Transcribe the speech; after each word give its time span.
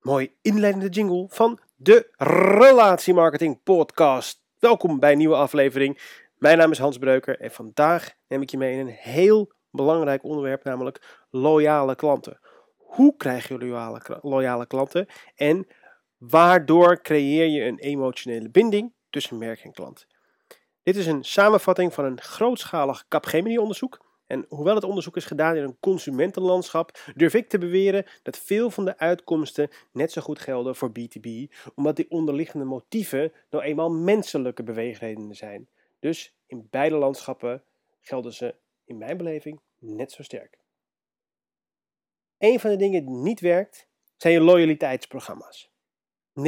Mooi 0.00 0.36
inleidende 0.42 0.88
jingle 0.88 1.26
van 1.28 1.58
de 1.76 2.08
Relatiemarketing 2.58 3.62
Podcast. 3.62 4.42
Welkom 4.58 4.98
bij 4.98 5.12
een 5.12 5.18
nieuwe 5.18 5.34
aflevering. 5.34 6.18
Mijn 6.34 6.58
naam 6.58 6.70
is 6.70 6.78
Hans 6.78 6.98
Breuker 6.98 7.40
en 7.40 7.50
vandaag 7.50 8.12
neem 8.28 8.42
ik 8.42 8.50
je 8.50 8.56
mee 8.56 8.72
in 8.72 8.78
een 8.78 8.94
heel 8.98 9.52
belangrijk 9.70 10.24
onderwerp, 10.24 10.64
namelijk 10.64 11.26
loyale 11.30 11.94
klanten. 11.94 12.40
Hoe 12.76 13.16
krijg 13.16 13.48
je 13.48 13.58
loyale, 13.58 14.18
loyale 14.22 14.66
klanten 14.66 15.06
en 15.34 15.66
waardoor 16.18 17.00
creëer 17.00 17.46
je 17.46 17.64
een 17.64 17.78
emotionele 17.78 18.50
binding 18.50 18.92
tussen 19.10 19.38
merk 19.38 19.60
en 19.60 19.72
klant? 19.72 20.06
Dit 20.82 20.96
is 20.96 21.06
een 21.06 21.24
samenvatting 21.24 21.94
van 21.94 22.04
een 22.04 22.20
grootschalig 22.20 23.04
Capgemini-onderzoek 23.08 24.08
en 24.30 24.46
hoewel 24.48 24.74
het 24.74 24.84
onderzoek 24.84 25.16
is 25.16 25.24
gedaan 25.24 25.56
in 25.56 25.62
een 25.62 25.76
consumentenlandschap, 25.80 26.98
durf 27.14 27.34
ik 27.34 27.48
te 27.48 27.58
beweren 27.58 28.06
dat 28.22 28.38
veel 28.38 28.70
van 28.70 28.84
de 28.84 28.98
uitkomsten 28.98 29.70
net 29.92 30.12
zo 30.12 30.22
goed 30.22 30.38
gelden 30.38 30.76
voor 30.76 30.90
B2B, 30.90 31.28
omdat 31.74 31.96
die 31.96 32.10
onderliggende 32.10 32.64
motieven 32.64 33.32
nou 33.50 33.64
eenmaal 33.64 33.90
menselijke 33.90 34.62
beweegredenen 34.62 35.36
zijn. 35.36 35.68
Dus 35.98 36.34
in 36.46 36.66
beide 36.70 36.94
landschappen 36.96 37.62
gelden 38.00 38.32
ze 38.32 38.54
in 38.84 38.98
mijn 38.98 39.16
beleving 39.16 39.60
net 39.78 40.12
zo 40.12 40.22
sterk. 40.22 40.58
Een 42.38 42.60
van 42.60 42.70
de 42.70 42.76
dingen 42.76 43.06
die 43.06 43.16
niet 43.16 43.40
werkt, 43.40 43.88
zijn 44.16 44.34
je 44.34 44.40
loyaliteitsprogramma's. 44.40 45.70
90% 46.30 46.42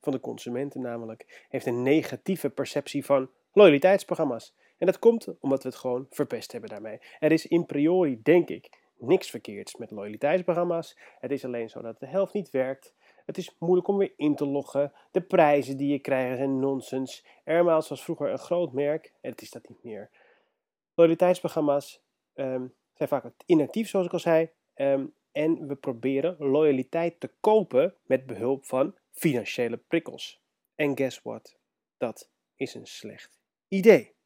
van 0.00 0.12
de 0.12 0.20
consumenten 0.20 0.80
namelijk 0.80 1.46
heeft 1.48 1.66
een 1.66 1.82
negatieve 1.82 2.50
perceptie 2.50 3.04
van 3.04 3.30
loyaliteitsprogramma's. 3.52 4.54
En 4.80 4.86
dat 4.86 4.98
komt 4.98 5.38
omdat 5.40 5.62
we 5.62 5.68
het 5.68 5.78
gewoon 5.78 6.06
verpest 6.10 6.52
hebben 6.52 6.70
daarmee. 6.70 6.98
Er 7.18 7.32
is 7.32 7.46
in 7.46 7.66
priori, 7.66 8.22
denk 8.22 8.48
ik, 8.48 8.68
niks 8.98 9.30
verkeerds 9.30 9.76
met 9.76 9.90
loyaliteitsprogramma's. 9.90 10.98
Het 11.18 11.30
is 11.30 11.44
alleen 11.44 11.70
zo 11.70 11.80
dat 11.80 12.00
de 12.00 12.06
helft 12.06 12.32
niet 12.32 12.50
werkt. 12.50 12.94
Het 13.26 13.38
is 13.38 13.56
moeilijk 13.58 13.88
om 13.88 13.96
weer 13.96 14.12
in 14.16 14.36
te 14.36 14.46
loggen. 14.46 14.92
De 15.10 15.20
prijzen 15.20 15.76
die 15.76 15.92
je 15.92 15.98
krijgt 15.98 16.36
zijn 16.36 16.58
nonsens. 16.58 17.26
Airmiles 17.44 17.88
was 17.88 18.04
vroeger 18.04 18.30
een 18.30 18.38
groot 18.38 18.72
merk 18.72 19.12
en 19.20 19.30
het 19.30 19.42
is 19.42 19.50
dat 19.50 19.68
niet 19.68 19.82
meer. 19.82 20.10
Loyaliteitsprogramma's 20.94 22.02
ehm, 22.34 22.66
zijn 22.94 23.08
vaak 23.08 23.32
inactief, 23.46 23.88
zoals 23.88 24.06
ik 24.06 24.12
al 24.12 24.18
zei. 24.18 24.50
Ehm, 24.74 25.06
en 25.32 25.66
we 25.66 25.74
proberen 25.76 26.36
loyaliteit 26.38 27.20
te 27.20 27.30
kopen 27.40 27.94
met 28.02 28.26
behulp 28.26 28.64
van 28.64 28.96
financiële 29.10 29.76
prikkels. 29.76 30.42
En 30.74 30.96
guess 30.96 31.22
what? 31.22 31.58
Dat 31.96 32.30
is 32.56 32.74
een 32.74 32.86
slecht 32.86 33.40
idee. 33.68 34.18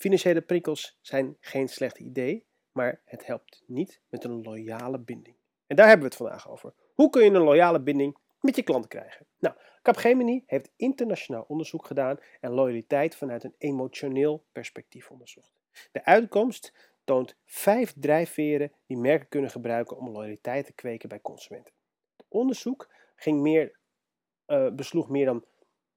Financiële 0.00 0.40
prikkels 0.40 0.98
zijn 1.00 1.36
geen 1.40 1.68
slecht 1.68 1.98
idee, 1.98 2.46
maar 2.72 3.00
het 3.04 3.26
helpt 3.26 3.62
niet 3.66 4.00
met 4.08 4.24
een 4.24 4.42
loyale 4.42 4.98
binding. 4.98 5.36
En 5.66 5.76
daar 5.76 5.88
hebben 5.88 6.08
we 6.08 6.14
het 6.14 6.22
vandaag 6.22 6.50
over. 6.50 6.74
Hoe 6.94 7.10
kun 7.10 7.24
je 7.24 7.30
een 7.30 7.42
loyale 7.42 7.80
binding 7.80 8.16
met 8.40 8.56
je 8.56 8.62
klant 8.62 8.86
krijgen? 8.86 9.26
Nou, 9.38 9.54
Capgemini 9.82 10.42
heeft 10.46 10.70
internationaal 10.76 11.44
onderzoek 11.48 11.86
gedaan 11.86 12.18
en 12.40 12.50
loyaliteit 12.50 13.14
vanuit 13.14 13.44
een 13.44 13.54
emotioneel 13.58 14.44
perspectief 14.52 15.10
onderzocht. 15.10 15.52
De 15.92 16.04
uitkomst 16.04 16.92
toont 17.04 17.36
vijf 17.44 17.94
drijfveren 17.96 18.72
die 18.86 18.98
merken 18.98 19.28
kunnen 19.28 19.50
gebruiken 19.50 19.96
om 19.96 20.10
loyaliteit 20.10 20.66
te 20.66 20.72
kweken 20.72 21.08
bij 21.08 21.20
consumenten. 21.20 21.74
Het 22.16 22.26
onderzoek 22.28 22.90
ging 23.16 23.40
meer, 23.40 23.78
uh, 24.46 24.70
besloeg 24.70 25.08
meer 25.08 25.26
dan 25.26 25.44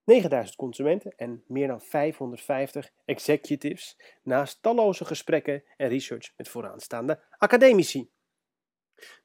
9000 0.03 0.55
consumenten 0.55 1.15
en 1.15 1.43
meer 1.47 1.67
dan 1.67 1.81
550 1.81 2.91
executives, 3.05 3.99
naast 4.23 4.61
talloze 4.61 5.05
gesprekken 5.05 5.63
en 5.77 5.89
research 5.89 6.33
met 6.37 6.49
vooraanstaande 6.49 7.23
academici. 7.37 8.11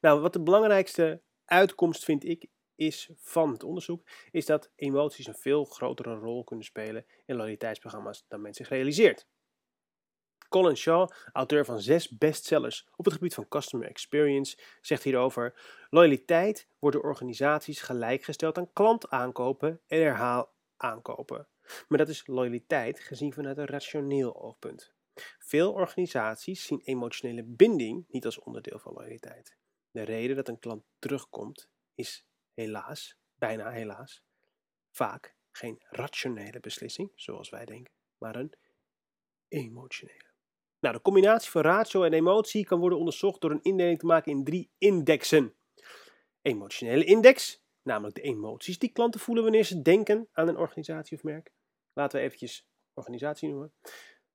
Nou, 0.01 0.21
wat 0.21 0.33
de 0.33 0.41
belangrijkste 0.41 1.21
uitkomst 1.45 2.03
vind 2.03 2.25
ik 2.25 2.47
is 2.75 3.09
van 3.17 3.51
het 3.51 3.63
onderzoek, 3.63 4.07
is 4.31 4.45
dat 4.45 4.71
emoties 4.75 5.27
een 5.27 5.35
veel 5.35 5.65
grotere 5.65 6.15
rol 6.15 6.43
kunnen 6.43 6.65
spelen 6.65 7.05
in 7.25 7.35
loyaliteitsprogramma's 7.35 8.25
dan 8.27 8.41
men 8.41 8.53
zich 8.53 8.69
realiseert. 8.69 9.27
Colin 10.49 10.77
Shaw, 10.77 11.09
auteur 11.31 11.65
van 11.65 11.81
zes 11.81 12.17
bestsellers 12.17 12.87
op 12.95 13.05
het 13.05 13.13
gebied 13.13 13.33
van 13.33 13.47
customer 13.47 13.87
experience, 13.87 14.57
zegt 14.81 15.03
hierover: 15.03 15.61
Loyaliteit 15.89 16.67
wordt 16.79 16.95
door 16.95 17.05
organisaties 17.05 17.81
gelijkgesteld 17.81 18.57
aan 18.57 18.73
klantaankopen 18.73 19.81
en 19.87 20.01
herhaal 20.01 20.57
aankopen. 20.81 21.47
Maar 21.87 21.97
dat 21.97 22.09
is 22.09 22.27
loyaliteit 22.27 22.99
gezien 22.99 23.33
vanuit 23.33 23.57
een 23.57 23.65
rationeel 23.65 24.41
oogpunt. 24.41 24.93
Veel 25.39 25.73
organisaties 25.73 26.65
zien 26.65 26.81
emotionele 26.83 27.43
binding 27.43 28.05
niet 28.07 28.25
als 28.25 28.39
onderdeel 28.39 28.79
van 28.79 28.93
loyaliteit. 28.93 29.57
De 29.91 30.01
reden 30.01 30.35
dat 30.35 30.47
een 30.47 30.59
klant 30.59 30.83
terugkomt 30.99 31.69
is 31.95 32.25
helaas, 32.53 33.17
bijna 33.35 33.71
helaas, 33.71 34.23
vaak 34.91 35.35
geen 35.51 35.77
rationele 35.89 36.59
beslissing, 36.59 37.11
zoals 37.15 37.49
wij 37.49 37.65
denken, 37.65 37.93
maar 38.17 38.35
een 38.35 38.53
emotionele. 39.47 40.27
Nou, 40.79 40.95
de 40.95 41.01
combinatie 41.01 41.51
van 41.51 41.61
ratio 41.61 42.03
en 42.03 42.13
emotie 42.13 42.65
kan 42.65 42.79
worden 42.79 42.97
onderzocht 42.97 43.41
door 43.41 43.51
een 43.51 43.61
indeling 43.61 43.99
te 43.99 44.05
maken 44.05 44.31
in 44.31 44.43
drie 44.43 44.71
indexen. 44.77 45.55
Emotionele 46.41 47.03
index, 47.03 47.63
namelijk 47.83 48.15
de 48.15 48.21
emoties 48.21 48.79
die 48.79 48.91
klanten 48.91 49.19
voelen 49.19 49.43
wanneer 49.43 49.63
ze 49.63 49.81
denken 49.81 50.27
aan 50.31 50.47
een 50.47 50.57
organisatie 50.57 51.17
of 51.17 51.23
merk. 51.23 51.51
Laten 51.93 52.19
we 52.19 52.25
eventjes 52.25 52.67
organisatie 52.93 53.49
noemen. 53.49 53.73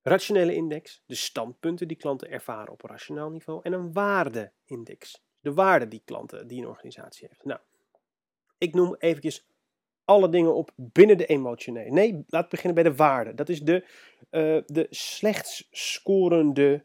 Rationele 0.02 0.54
index, 0.54 1.02
de 1.06 1.14
standpunten 1.14 1.88
die 1.88 1.96
klanten 1.96 2.30
ervaren 2.30 2.72
op 2.72 2.80
rationaal 2.82 3.30
niveau. 3.30 3.60
En 3.62 3.72
een 3.72 3.92
waardeindex, 3.92 5.22
de 5.40 5.54
waarde 5.54 5.88
die 5.88 6.02
klanten, 6.04 6.46
die 6.46 6.60
een 6.60 6.68
organisatie 6.68 7.28
heeft. 7.28 7.44
Nou, 7.44 7.60
ik 8.58 8.74
noem 8.74 8.94
eventjes 8.98 9.46
alle 10.04 10.28
dingen 10.28 10.54
op 10.54 10.70
binnen 10.76 11.18
de 11.18 11.26
emotionele. 11.26 11.90
Nee, 11.90 12.24
laat 12.26 12.48
beginnen 12.48 12.74
bij 12.74 12.90
de 12.90 12.96
waarde. 12.96 13.34
Dat 13.34 13.48
is 13.48 13.60
de, 13.60 13.84
uh, 14.30 14.62
de 14.66 14.86
slechts 14.90 15.68
scorende 15.70 16.84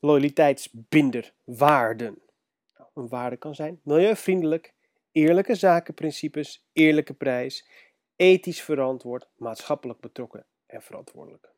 loyaliteitsbinder, 0.00 1.32
waarden. 1.44 2.18
Nou, 2.76 2.90
een 2.94 3.08
waarde 3.08 3.36
kan 3.36 3.54
zijn 3.54 3.80
milieuvriendelijk, 3.82 4.74
eerlijke 5.12 5.54
zakenprincipes, 5.54 6.68
eerlijke 6.72 7.14
prijs, 7.14 7.68
ethisch 8.16 8.62
verantwoord, 8.62 9.28
maatschappelijk 9.36 10.00
betrokken 10.00 10.46
en 10.66 10.82
verantwoordelijk. 10.82 11.52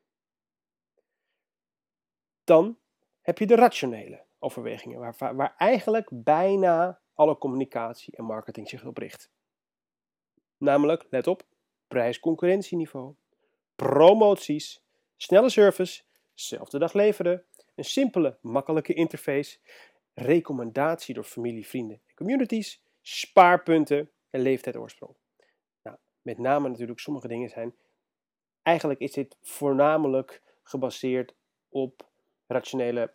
Dan 2.44 2.78
heb 3.20 3.38
je 3.38 3.46
de 3.46 3.54
rationele 3.54 4.24
overwegingen, 4.38 4.98
waar, 4.98 5.36
waar 5.36 5.54
eigenlijk 5.56 6.08
bijna 6.12 7.00
alle 7.14 7.38
communicatie 7.38 8.16
en 8.16 8.24
marketing 8.24 8.68
zich 8.68 8.84
op 8.84 8.98
richt. 8.98 9.30
Namelijk, 10.56 11.06
let 11.10 11.26
op, 11.26 11.46
prijs-concurrentieniveau, 11.88 13.14
promoties, 13.76 14.84
snelle 15.16 15.48
service, 15.48 16.02
zelfde 16.34 16.78
dag 16.78 16.92
leveren, 16.92 17.44
een 17.74 17.84
simpele, 17.84 18.38
makkelijke 18.40 18.94
interface, 18.94 19.58
recommendatie 20.14 21.14
door 21.14 21.24
familie, 21.24 21.66
vrienden 21.66 22.00
en 22.06 22.14
communities, 22.14 22.81
spaarpunten 23.02 24.10
en 24.30 24.40
leeftijd 24.40 24.76
oorsprong. 24.76 25.14
Nou, 25.82 25.96
met 26.22 26.38
name 26.38 26.68
natuurlijk 26.68 27.00
sommige 27.00 27.28
dingen 27.28 27.48
zijn. 27.48 27.74
Eigenlijk 28.62 29.00
is 29.00 29.12
dit 29.12 29.36
voornamelijk 29.40 30.42
gebaseerd 30.62 31.34
op 31.68 32.08
rationele 32.46 33.14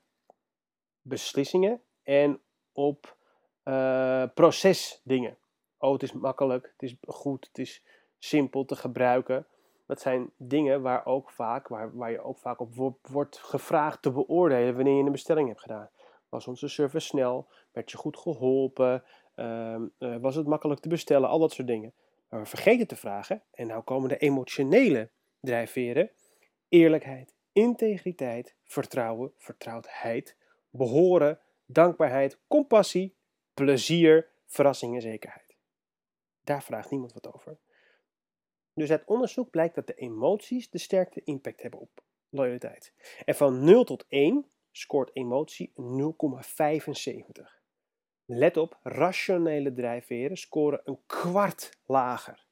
beslissingen 1.01 1.81
en 2.03 2.41
op 2.71 3.17
uh, 3.63 4.23
procesdingen. 4.33 5.37
Oh, 5.77 5.93
het 5.93 6.03
is 6.03 6.11
makkelijk, 6.11 6.73
het 6.77 6.89
is 6.89 6.95
goed, 7.07 7.47
het 7.47 7.57
is 7.57 7.83
simpel 8.17 8.65
te 8.65 8.75
gebruiken. 8.75 9.47
Dat 9.85 10.01
zijn 10.01 10.31
dingen 10.37 10.81
waar, 10.81 11.05
ook 11.05 11.31
vaak, 11.31 11.67
waar, 11.67 11.95
waar 11.95 12.11
je 12.11 12.21
ook 12.21 12.37
vaak 12.37 12.59
op 12.59 12.99
wordt 13.01 13.37
gevraagd 13.37 14.01
te 14.01 14.11
beoordelen 14.11 14.75
wanneer 14.75 14.97
je 14.97 15.03
een 15.03 15.11
bestelling 15.11 15.47
hebt 15.47 15.61
gedaan. 15.61 15.89
Was 16.29 16.47
onze 16.47 16.67
service 16.67 17.07
snel? 17.07 17.47
Werd 17.71 17.91
je 17.91 17.97
goed 17.97 18.17
geholpen? 18.17 19.03
Ehm, 19.37 19.87
eh, 19.97 20.15
was 20.15 20.35
het 20.35 20.47
makkelijk 20.47 20.79
te 20.81 20.89
bestellen? 20.89 21.29
Al 21.29 21.39
dat 21.39 21.53
soort 21.53 21.67
dingen. 21.67 21.93
We 22.29 22.45
vergeten 22.45 22.87
te 22.87 22.95
vragen, 22.95 23.43
en 23.51 23.67
nou 23.67 23.83
komen 23.83 24.09
de 24.09 24.17
emotionele 24.17 25.09
drijfveren: 25.39 26.11
eerlijkheid, 26.69 27.33
integriteit, 27.51 28.55
vertrouwen, 28.63 29.33
vertrouwdheid, 29.37 30.35
behoren, 30.69 31.39
dankbaarheid, 31.65 32.39
compassie, 32.47 33.15
plezier, 33.53 34.27
verrassing 34.45 34.95
en 34.95 35.01
zekerheid. 35.01 35.57
Daar 36.43 36.63
vraagt 36.63 36.91
niemand 36.91 37.13
wat 37.13 37.33
over. 37.33 37.57
Dus 38.73 38.91
uit 38.91 39.05
onderzoek 39.05 39.49
blijkt 39.49 39.75
dat 39.75 39.87
de 39.87 39.95
emoties 39.95 40.69
de 40.69 40.77
sterkste 40.77 41.21
impact 41.23 41.61
hebben 41.61 41.79
op 41.79 42.03
loyaliteit. 42.29 42.93
En 43.25 43.35
van 43.35 43.63
0 43.63 43.83
tot 43.83 44.05
1 44.07 44.45
scoort 44.71 45.09
emotie 45.13 45.73
0,75. 45.75 47.56
Let 48.29 48.57
op, 48.57 48.79
rationele 48.83 49.73
drijfveren 49.73 50.37
scoren 50.37 50.81
een 50.83 50.99
kwart 51.05 51.79
lager. 51.85 52.45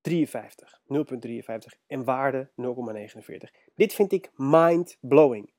53, 0.00 0.80
0,53 0.84 1.80
en 1.86 2.04
waarde 2.04 2.50
0,49. 2.50 3.72
Dit 3.74 3.94
vind 3.94 4.12
ik 4.12 4.30
mind-blowing. 4.36 5.52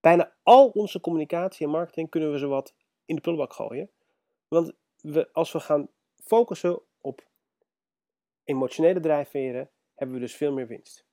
Bijna 0.00 0.34
al 0.42 0.68
onze 0.68 1.00
communicatie 1.00 1.66
en 1.66 1.72
marketing 1.72 2.10
kunnen 2.10 2.32
we 2.32 2.38
ze 2.38 2.46
wat 2.46 2.74
in 3.04 3.14
de 3.14 3.20
prullenbak 3.20 3.52
gooien. 3.52 3.90
Want 4.48 4.72
we, 5.00 5.32
als 5.32 5.52
we 5.52 5.60
gaan 5.60 5.88
focussen 6.24 6.80
op 7.00 7.28
emotionele 8.44 9.00
drijfveren, 9.00 9.70
hebben 9.94 10.16
we 10.16 10.22
dus 10.22 10.36
veel 10.36 10.52
meer 10.52 10.66
winst. 10.66 11.06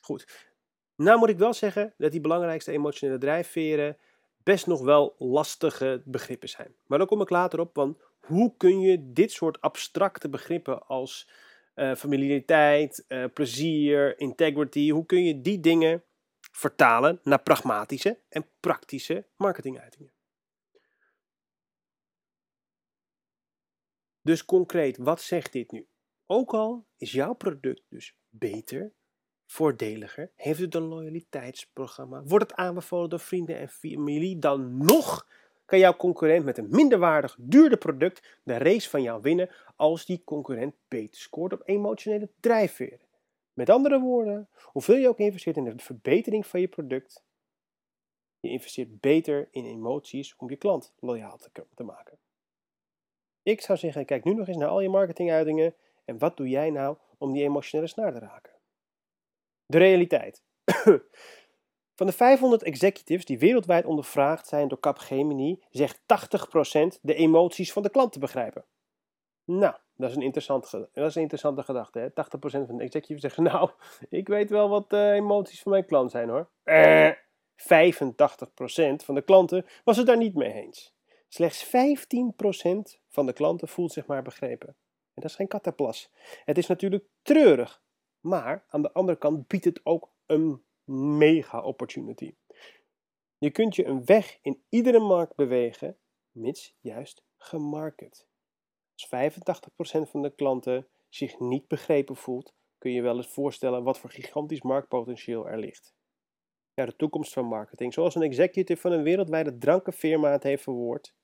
Goed. 0.00 0.52
Nou 0.94 1.18
moet 1.18 1.28
ik 1.28 1.38
wel 1.38 1.54
zeggen 1.54 1.94
dat 1.96 2.10
die 2.10 2.20
belangrijkste 2.20 2.72
emotionele 2.72 3.18
drijfveren 3.18 3.98
best 4.48 4.66
nog 4.66 4.82
wel 4.82 5.14
lastige 5.18 6.02
begrippen 6.04 6.48
zijn. 6.48 6.74
Maar 6.86 6.98
daar 6.98 7.06
kom 7.06 7.20
ik 7.20 7.30
later 7.30 7.60
op, 7.60 7.74
want 7.74 7.98
hoe 8.18 8.56
kun 8.56 8.80
je 8.80 9.12
dit 9.12 9.32
soort 9.32 9.60
abstracte 9.60 10.28
begrippen 10.28 10.86
als 10.86 11.30
uh, 11.74 11.94
familiariteit, 11.94 13.04
uh, 13.08 13.24
plezier, 13.34 14.18
integrity, 14.18 14.90
hoe 14.90 15.06
kun 15.06 15.24
je 15.24 15.40
die 15.40 15.60
dingen 15.60 16.04
vertalen 16.52 17.20
naar 17.22 17.42
pragmatische 17.42 18.20
en 18.28 18.50
praktische 18.60 19.26
marketinguitingen? 19.36 20.12
Dus 24.22 24.44
concreet, 24.44 24.96
wat 24.96 25.20
zegt 25.20 25.52
dit 25.52 25.72
nu? 25.72 25.88
Ook 26.26 26.54
al 26.54 26.86
is 26.96 27.12
jouw 27.12 27.34
product 27.34 27.82
dus 27.88 28.16
beter, 28.28 28.92
voordeliger, 29.50 30.30
heeft 30.34 30.60
het 30.60 30.74
een 30.74 30.82
loyaliteitsprogramma, 30.82 32.22
wordt 32.22 32.50
het 32.50 32.58
aanbevolen 32.58 33.10
door 33.10 33.20
vrienden 33.20 33.58
en 33.58 33.68
familie, 33.68 34.38
dan 34.38 34.76
nog 34.76 35.26
kan 35.64 35.78
jouw 35.78 35.96
concurrent 35.96 36.44
met 36.44 36.58
een 36.58 36.68
minderwaardig, 36.70 37.36
duurder 37.38 37.78
product 37.78 38.38
de 38.42 38.56
race 38.56 38.90
van 38.90 39.02
jou 39.02 39.22
winnen 39.22 39.50
als 39.76 40.06
die 40.06 40.22
concurrent 40.24 40.74
beter 40.88 41.20
scoort 41.20 41.52
op 41.52 41.62
emotionele 41.64 42.28
drijfveren. 42.40 43.00
Met 43.52 43.70
andere 43.70 44.00
woorden, 44.00 44.48
hoeveel 44.62 44.96
je 44.96 45.08
ook 45.08 45.18
investeert 45.18 45.56
in 45.56 45.64
de 45.64 45.72
verbetering 45.76 46.46
van 46.46 46.60
je 46.60 46.68
product, 46.68 47.24
je 48.40 48.48
investeert 48.48 49.00
beter 49.00 49.48
in 49.50 49.64
emoties 49.64 50.36
om 50.36 50.50
je 50.50 50.56
klant 50.56 50.92
loyaal 50.98 51.36
te, 51.36 51.64
te 51.74 51.82
maken. 51.82 52.18
Ik 53.42 53.60
zou 53.60 53.78
zeggen, 53.78 54.04
kijk 54.04 54.24
nu 54.24 54.34
nog 54.34 54.48
eens 54.48 54.56
naar 54.56 54.68
al 54.68 54.80
je 54.80 54.88
marketinguitingen 54.88 55.74
en 56.04 56.18
wat 56.18 56.36
doe 56.36 56.48
jij 56.48 56.70
nou 56.70 56.96
om 57.18 57.32
die 57.32 57.42
emotionele 57.42 57.88
snaar 57.88 58.12
te 58.12 58.18
raken? 58.18 58.57
De 59.68 59.78
realiteit. 59.78 60.42
Van 61.98 62.06
de 62.06 62.12
500 62.12 62.62
executives 62.62 63.24
die 63.24 63.38
wereldwijd 63.38 63.84
ondervraagd 63.84 64.46
zijn 64.46 64.68
door 64.68 64.80
Capgemini, 64.80 65.62
zegt 65.70 66.00
80% 66.00 66.04
de 67.02 67.14
emoties 67.14 67.72
van 67.72 67.82
de 67.82 67.90
klant 67.90 68.12
te 68.12 68.18
begrijpen. 68.18 68.64
Nou, 69.44 69.74
dat 69.96 70.10
is 70.10 70.16
een, 70.16 70.22
interessant, 70.22 70.70
dat 70.70 70.88
is 70.94 71.14
een 71.14 71.22
interessante 71.22 71.62
gedachte. 71.62 71.98
Hè? 71.98 72.08
80% 72.08 72.12
van 72.40 72.76
de 72.76 72.82
executives 72.82 73.20
zeggen, 73.20 73.42
nou, 73.52 73.70
ik 74.08 74.28
weet 74.28 74.50
wel 74.50 74.68
wat 74.68 74.90
de 74.90 75.10
emoties 75.14 75.62
van 75.62 75.72
mijn 75.72 75.86
klant 75.86 76.10
zijn 76.10 76.28
hoor. 76.28 76.48
Eh, 76.62 77.10
85% 77.10 79.04
van 79.04 79.14
de 79.14 79.22
klanten 79.24 79.66
was 79.84 79.96
het 79.96 80.06
daar 80.06 80.16
niet 80.16 80.34
mee 80.34 80.52
eens. 80.52 80.96
Slechts 81.28 81.66
15% 81.66 81.70
van 83.08 83.26
de 83.26 83.32
klanten 83.32 83.68
voelt 83.68 83.92
zich 83.92 84.06
maar 84.06 84.22
begrepen. 84.22 84.68
En 84.68 85.22
dat 85.22 85.24
is 85.24 85.36
geen 85.36 85.48
kattenplas. 85.48 86.10
Het 86.44 86.58
is 86.58 86.66
natuurlijk 86.66 87.04
treurig, 87.22 87.82
maar 88.20 88.64
aan 88.68 88.82
de 88.82 88.92
andere 88.92 89.18
kant 89.18 89.46
biedt 89.46 89.64
het 89.64 89.80
ook 89.82 90.10
een 90.26 90.62
mega 91.18 91.62
opportunity. 91.62 92.34
Je 93.38 93.50
kunt 93.50 93.76
je 93.76 93.84
een 93.84 94.04
weg 94.04 94.38
in 94.42 94.62
iedere 94.68 94.98
markt 94.98 95.34
bewegen, 95.34 95.98
mits 96.30 96.76
juist 96.80 97.24
gemarket. 97.36 98.26
Als 98.92 99.06
85% 99.06 100.10
van 100.10 100.22
de 100.22 100.34
klanten 100.34 100.88
zich 101.08 101.38
niet 101.38 101.68
begrepen 101.68 102.16
voelt, 102.16 102.54
kun 102.78 102.92
je 102.92 103.02
wel 103.02 103.16
eens 103.16 103.28
voorstellen 103.28 103.82
wat 103.82 103.98
voor 103.98 104.10
gigantisch 104.10 104.62
marktpotentieel 104.62 105.48
er 105.48 105.58
ligt. 105.58 105.94
Ja, 106.74 106.86
de 106.86 106.96
toekomst 106.96 107.32
van 107.32 107.44
marketing, 107.44 107.92
zoals 107.92 108.14
een 108.14 108.22
executive 108.22 108.80
van 108.80 108.92
een 108.92 109.02
wereldwijde 109.02 109.58
drankenfirma 109.58 110.30
het 110.30 110.42
heeft 110.42 110.62
verwoord. 110.62 111.14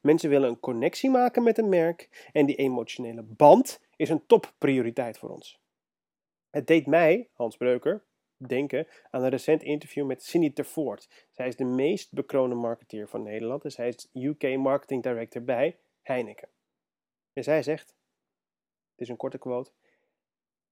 Mensen 0.00 0.30
willen 0.30 0.48
een 0.48 0.60
connectie 0.60 1.10
maken 1.10 1.42
met 1.42 1.58
een 1.58 1.68
merk 1.68 2.28
en 2.32 2.46
die 2.46 2.56
emotionele 2.56 3.22
band 3.22 3.80
is 3.96 4.08
een 4.08 4.26
topprioriteit 4.26 5.18
voor 5.18 5.30
ons. 5.30 5.61
Het 6.52 6.66
deed 6.66 6.86
mij, 6.86 7.28
Hans 7.32 7.56
Breuker, 7.56 8.04
denken 8.36 8.86
aan 9.10 9.22
een 9.22 9.30
recent 9.30 9.62
interview 9.62 10.06
met 10.06 10.22
Cindy 10.22 10.52
Tervoort. 10.52 11.26
Zij 11.30 11.46
is 11.46 11.56
de 11.56 11.64
meest 11.64 12.12
bekroonde 12.12 12.54
marketeer 12.54 13.08
van 13.08 13.22
Nederland 13.22 13.64
en 13.64 13.70
zij 13.70 13.88
is 13.88 14.08
UK 14.12 14.56
Marketing 14.56 15.02
Director 15.02 15.42
bij 15.42 15.78
Heineken. 16.02 16.48
En 17.32 17.44
zij 17.44 17.62
zegt, 17.62 17.88
het 18.90 19.00
is 19.00 19.08
een 19.08 19.16
korte 19.16 19.38
quote, 19.38 19.70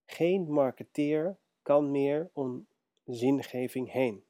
geen 0.06 0.52
marketeer 0.52 1.36
kan 1.62 1.90
meer 1.90 2.30
om 2.32 2.66
zingeving 3.04 3.92
heen 3.92 4.24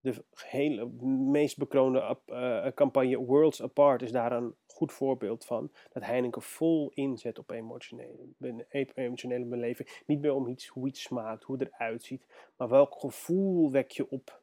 de 0.00 0.24
hele 0.34 0.86
meest 1.30 1.58
bekroonde 1.58 2.18
uh, 2.26 2.66
campagne 2.74 3.24
Worlds 3.24 3.62
Apart 3.62 4.02
is 4.02 4.12
daar 4.12 4.32
een 4.32 4.54
goed 4.66 4.92
voorbeeld 4.92 5.44
van. 5.44 5.70
Dat 5.92 6.02
Heineken 6.02 6.42
vol 6.42 6.90
inzet 6.94 7.38
op 7.38 7.50
emotionele, 7.50 8.66
emotionele 8.94 9.44
beleving. 9.44 10.02
Niet 10.06 10.20
meer 10.20 10.34
om 10.34 10.48
iets, 10.48 10.66
hoe 10.66 10.88
iets 10.88 11.02
smaakt, 11.02 11.44
hoe 11.44 11.58
het 11.58 11.68
eruit 11.72 12.02
ziet, 12.02 12.26
maar 12.56 12.68
welk 12.68 12.94
gevoel 12.94 13.70
wek 13.70 13.90
je 13.90 14.10
op. 14.10 14.40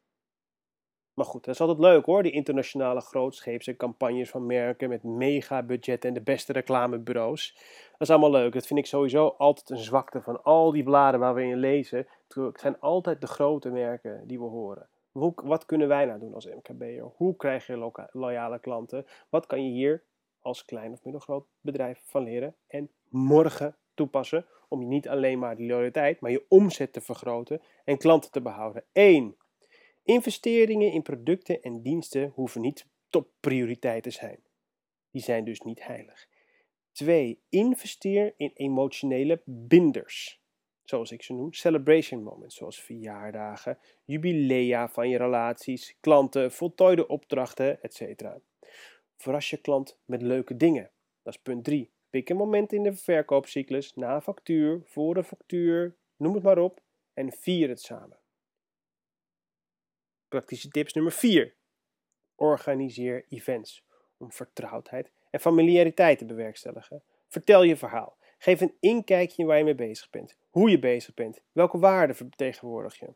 Maar 1.14 1.26
goed, 1.26 1.46
dat 1.46 1.54
is 1.54 1.62
altijd 1.62 1.80
leuk 1.80 2.06
hoor, 2.06 2.24
die 2.24 2.32
internationale 2.32 3.02
grootscheepse 3.02 3.76
campagnes 3.76 4.30
van 4.30 4.46
merken 4.46 4.90
met 4.90 5.04
mega 5.04 5.64
budgetten 5.64 6.10
en 6.10 6.16
de 6.16 6.22
beste 6.22 6.54
reclamebureaus. 6.54 7.54
Dat 7.92 8.02
is 8.02 8.10
allemaal 8.10 8.32
leuk. 8.32 8.54
Dat 8.54 8.68
vind 8.68 8.80
ik 8.80 8.86
sowieso 8.86 9.28
altijd 9.28 9.70
een 9.70 9.78
zwakte 9.78 10.22
van 10.22 10.44
al 10.44 10.72
die 10.72 10.84
bladen 10.84 11.20
waar 11.20 11.34
we 11.34 11.44
in 11.44 11.58
lezen. 11.58 12.08
Het 12.28 12.60
zijn 12.60 12.80
altijd 12.80 13.22
de 13.22 13.28
grote 13.28 13.70
merken 13.70 14.28
die 14.28 14.40
we 14.40 14.46
horen. 14.46 14.90
Hoe, 15.18 15.34
wat 15.36 15.66
kunnen 15.66 15.88
wij 15.88 16.06
nou 16.06 16.20
doen 16.20 16.34
als 16.34 16.46
MKB'er? 16.46 17.12
Hoe 17.16 17.36
krijg 17.36 17.68
je 17.68 18.08
loyale 18.12 18.60
klanten? 18.60 19.06
Wat 19.30 19.46
kan 19.46 19.66
je 19.66 19.72
hier 19.72 20.04
als 20.40 20.66
klein 20.66 20.92
of 20.92 21.04
middelgroot 21.04 21.48
bedrijf 21.62 22.02
van 22.06 22.24
leren 22.24 22.56
en 22.68 22.92
morgen 23.10 23.78
toepassen 23.94 24.46
om 24.68 24.82
je 24.82 24.88
niet 24.88 25.08
alleen 25.08 25.40
maar 25.40 25.56
die 25.56 25.68
loyaliteit, 25.68 26.20
maar 26.20 26.32
je 26.32 26.46
omzet 26.48 26.94
te 26.94 27.02
vergroten 27.02 27.62
en 27.86 27.98
klanten 27.98 28.32
te 28.32 28.42
behouden? 28.42 28.84
1. 28.92 29.36
Investeringen 30.04 30.92
in 30.92 31.02
producten 31.02 31.62
en 31.62 31.82
diensten 31.82 32.32
hoeven 32.36 32.62
niet 32.62 32.88
topprioriteit 33.10 34.04
te 34.04 34.12
zijn. 34.12 34.40
Die 35.12 35.22
zijn 35.22 35.46
dus 35.46 35.62
niet 35.62 35.86
heilig. 35.86 36.28
2. 36.92 37.42
Investeer 37.50 38.34
in 38.38 38.52
emotionele 38.54 39.42
binders 39.46 40.42
zoals 40.90 41.12
ik 41.12 41.24
ze 41.24 41.34
noem, 41.34 41.54
celebration 41.54 42.24
moments, 42.24 42.56
zoals 42.56 42.82
verjaardagen, 42.82 43.78
jubilea 44.06 44.90
van 44.90 45.10
je 45.10 45.18
relaties, 45.18 45.98
klanten, 46.00 46.52
voltooide 46.52 47.08
opdrachten, 47.08 47.82
etc. 47.82 48.24
Verras 49.18 49.50
je 49.50 49.58
klant 49.58 50.00
met 50.06 50.22
leuke 50.22 50.58
dingen. 50.58 50.92
Dat 51.24 51.34
is 51.34 51.42
punt 51.42 51.64
3. 51.64 51.92
Pik 52.10 52.30
een 52.30 52.38
moment 52.38 52.74
in 52.74 52.84
de 52.84 52.96
verkoopcyclus, 52.96 53.94
na 53.96 54.22
factuur, 54.22 54.82
voor 54.86 55.18
een 55.18 55.24
factuur, 55.24 55.96
noem 56.16 56.34
het 56.34 56.44
maar 56.44 56.58
op, 56.58 56.82
en 57.14 57.32
vier 57.32 57.70
het 57.70 57.82
samen. 57.82 58.20
Praktische 60.28 60.70
tips 60.70 60.94
nummer 60.94 61.12
4. 61.12 61.54
Organiseer 62.36 63.26
events 63.30 63.86
om 64.18 64.32
vertrouwdheid 64.32 65.12
en 65.30 65.40
familiariteit 65.40 66.18
te 66.18 66.26
bewerkstelligen. 66.26 67.04
Vertel 67.28 67.64
je 67.64 67.78
verhaal. 67.78 68.18
Geef 68.38 68.62
een 68.62 68.78
inkijkje 68.80 69.42
in 69.42 69.48
waar 69.48 69.58
je 69.58 69.64
mee 69.64 69.76
bezig 69.76 70.10
bent, 70.10 70.38
hoe 70.58 70.70
je 70.70 70.80
bezig 70.80 71.14
bent, 71.14 71.42
welke 71.52 71.78
waarden 71.78 72.16
vertegenwoordig 72.16 73.00
je. 73.00 73.14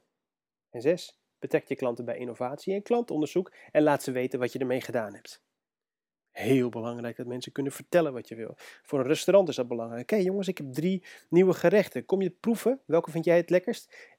En 0.69 0.81
6. 0.81 1.19
Betrek 1.39 1.67
je 1.67 1.75
klanten 1.75 2.05
bij 2.05 2.17
innovatie 2.17 2.74
en 2.74 2.81
klantonderzoek 2.81 3.53
en 3.71 3.83
laat 3.83 4.03
ze 4.03 4.12
weten 4.12 4.39
wat 4.39 4.53
je 4.53 4.60
ermee 4.60 4.81
gedaan 4.81 5.13
hebt. 5.13 5.43
Heel 6.31 6.69
belangrijk 6.69 7.15
dat 7.17 7.25
mensen 7.25 7.51
kunnen 7.51 7.71
vertellen 7.71 8.13
wat 8.13 8.27
je 8.27 8.36
wil. 8.36 8.53
Voor 8.57 9.00
een 9.00 9.07
restaurant 9.07 9.50
is 9.50 9.55
dat 9.55 9.67
belangrijk. 9.67 10.12
Oké 10.12 10.15
jongens, 10.15 10.48
ik 10.48 10.57
heb 10.57 10.74
drie 10.74 11.05
nieuwe 11.29 11.53
gerechten. 11.53 12.05
Kom 12.05 12.21
je 12.21 12.27
het 12.27 12.39
proeven? 12.39 12.81
Welke 12.86 13.12
vind 13.12 13.25
jij 13.25 13.38
het 13.38 13.50
lekkerst? 13.50 14.10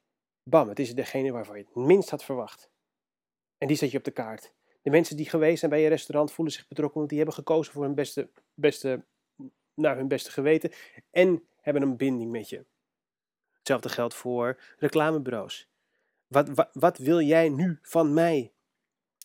Bam, 0.42 0.68
het 0.68 0.78
is 0.78 0.94
degene 0.94 1.32
waarvan 1.32 1.56
je 1.58 1.64
het 1.64 1.74
minst 1.74 2.10
had 2.10 2.24
verwacht. 2.24 2.70
En 3.58 3.66
die 3.66 3.76
zet 3.76 3.90
je 3.90 3.98
op 3.98 4.04
de 4.04 4.10
kaart. 4.10 4.54
De 4.82 4.90
mensen 4.90 5.16
die 5.16 5.28
geweest 5.28 5.58
zijn 5.58 5.70
bij 5.70 5.80
je 5.80 5.88
restaurant 5.88 6.32
voelen 6.32 6.54
zich 6.54 6.68
betrokken, 6.68 6.98
want 6.98 7.08
die 7.08 7.18
hebben 7.18 7.36
gekozen 7.36 7.72
voor 7.72 7.82
hun 7.82 7.94
beste, 7.94 8.30
beste 8.54 9.04
naar 9.74 9.96
hun 9.96 10.08
beste 10.08 10.30
geweten 10.30 10.72
en 11.10 11.48
hebben 11.60 11.82
een 11.82 11.96
binding 11.96 12.30
met 12.30 12.48
je. 12.48 12.64
Hetzelfde 13.62 13.88
geldt 13.88 14.14
voor 14.14 14.60
reclamebureaus. 14.78 15.68
Wat, 16.26 16.48
wat, 16.48 16.68
wat 16.72 16.98
wil 16.98 17.20
jij 17.20 17.48
nu 17.48 17.78
van 17.82 18.14
mij? 18.14 18.52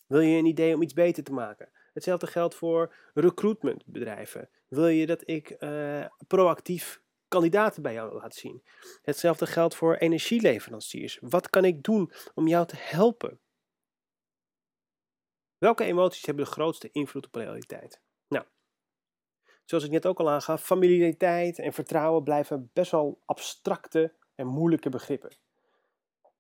Wil 0.08 0.20
je 0.20 0.38
een 0.38 0.46
idee 0.46 0.74
om 0.74 0.82
iets 0.82 0.94
beter 0.94 1.24
te 1.24 1.34
maken? 1.34 1.70
Hetzelfde 1.94 2.28
geldt 2.28 2.56
voor 2.56 2.96
recruitmentbedrijven. 3.14 4.50
Wil 4.68 4.88
je 4.88 5.06
dat 5.06 5.28
ik 5.30 5.56
uh, 5.60 6.06
proactief 6.28 7.02
kandidaten 7.28 7.82
bij 7.82 7.94
jou 7.94 8.14
laat 8.14 8.36
zien? 8.36 8.64
Hetzelfde 9.02 9.46
geldt 9.46 9.76
voor 9.76 9.96
energieleveranciers. 9.96 11.18
Wat 11.22 11.50
kan 11.50 11.66
ik 11.66 11.84
doen 11.84 12.12
om 12.34 12.48
jou 12.48 12.68
te 12.68 12.76
helpen? 12.78 13.40
Welke 15.58 15.84
emoties 15.84 16.26
hebben 16.26 16.46
de 16.46 16.52
grootste 16.52 16.90
invloed 16.92 17.26
op 17.26 17.36
realiteit? 17.36 18.02
zoals 19.70 19.84
ik 19.84 19.92
net 19.92 20.06
ook 20.06 20.20
al 20.20 20.30
aangaf, 20.30 20.64
familiariteit 20.64 21.60
en 21.60 21.74
vertrouwen 21.74 22.24
blijven 22.24 22.70
best 22.74 22.92
wel 22.92 23.22
abstracte 23.26 24.14
en 24.38 24.48
moeilijke 24.48 24.90
begrippen. 24.90 25.32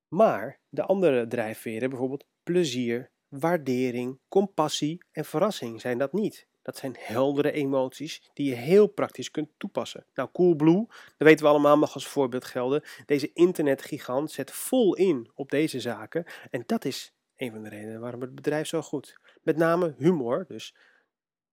Maar 0.07 0.59
de 0.69 0.83
andere 0.83 1.27
drijfveren, 1.27 1.89
bijvoorbeeld 1.89 2.25
plezier, 2.43 3.09
waardering, 3.27 4.19
compassie 4.27 5.03
en 5.11 5.25
verrassing, 5.25 5.81
zijn 5.81 5.97
dat 5.97 6.13
niet. 6.13 6.47
Dat 6.61 6.77
zijn 6.77 6.95
heldere 6.99 7.51
emoties 7.51 8.29
die 8.33 8.49
je 8.49 8.55
heel 8.55 8.87
praktisch 8.87 9.31
kunt 9.31 9.49
toepassen. 9.57 10.05
Nou, 10.13 10.29
Coolblue, 10.31 10.85
dat 10.87 11.27
weten 11.27 11.45
we 11.45 11.51
allemaal, 11.51 11.77
mag 11.77 11.93
als 11.93 12.07
voorbeeld 12.07 12.45
gelden. 12.45 12.83
Deze 13.05 13.33
internetgigant 13.33 14.31
zet 14.31 14.51
vol 14.51 14.95
in 14.95 15.31
op 15.33 15.49
deze 15.49 15.79
zaken. 15.79 16.25
En 16.49 16.63
dat 16.65 16.85
is 16.85 17.13
een 17.35 17.51
van 17.51 17.63
de 17.63 17.69
redenen 17.69 17.99
waarom 17.99 18.21
het 18.21 18.35
bedrijf 18.35 18.67
zo 18.67 18.81
goed. 18.81 19.19
Met 19.41 19.57
name 19.57 19.95
humor, 19.97 20.45
dus 20.47 20.75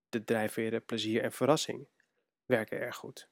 de 0.08 0.24
drijfveren 0.24 0.84
plezier 0.84 1.22
en 1.22 1.32
verrassing, 1.32 1.88
werken 2.46 2.80
erg 2.80 2.96
goed. 2.96 3.28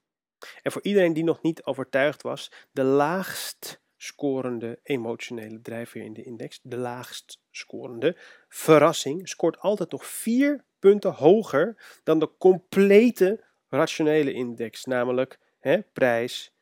En 0.62 0.72
voor 0.72 0.82
iedereen 0.82 1.12
die 1.12 1.24
nog 1.24 1.42
niet 1.42 1.64
overtuigd 1.64 2.22
was, 2.22 2.52
de 2.70 2.82
laagst 2.82 3.80
scorende 3.96 4.80
emotionele 4.82 5.60
drijfveer 5.60 6.02
in 6.02 6.12
de 6.12 6.22
index, 6.22 6.60
de 6.62 6.76
laagst 6.76 7.40
scorende, 7.50 8.16
verrassing, 8.48 9.28
scoort 9.28 9.58
altijd 9.58 9.90
nog 9.90 10.06
vier 10.06 10.64
punten 10.78 11.12
hoger 11.12 12.00
dan 12.04 12.18
de 12.18 12.36
complete 12.38 13.44
rationele 13.68 14.32
index, 14.32 14.84
namelijk 14.84 15.38
hè, 15.58 15.82
prijs, 15.82 16.54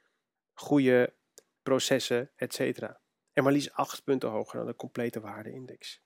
goede 0.53 1.15
processen, 1.63 2.31
etc. 2.37 2.83
En 3.33 3.43
maar 3.43 3.53
liefst 3.53 3.73
acht 3.73 4.05
punten 4.05 4.29
hoger 4.29 4.57
dan 4.57 4.67
de 4.67 4.77
complete 4.77 5.21
waardeindex. 5.21 6.03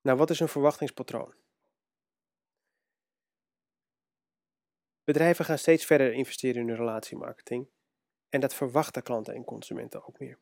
Nou, 0.00 0.18
wat 0.18 0.30
is 0.30 0.40
een 0.40 0.48
verwachtingspatroon? 0.48 1.41
Bedrijven 5.12 5.44
gaan 5.44 5.58
steeds 5.58 5.84
verder 5.84 6.12
investeren 6.12 6.62
in 6.62 6.68
hun 6.68 6.76
relatiemarketing 6.76 7.68
en 8.28 8.40
dat 8.40 8.54
verwachten 8.54 9.02
klanten 9.02 9.34
en 9.34 9.44
consumenten 9.44 10.06
ook 10.06 10.18
meer. 10.18 10.38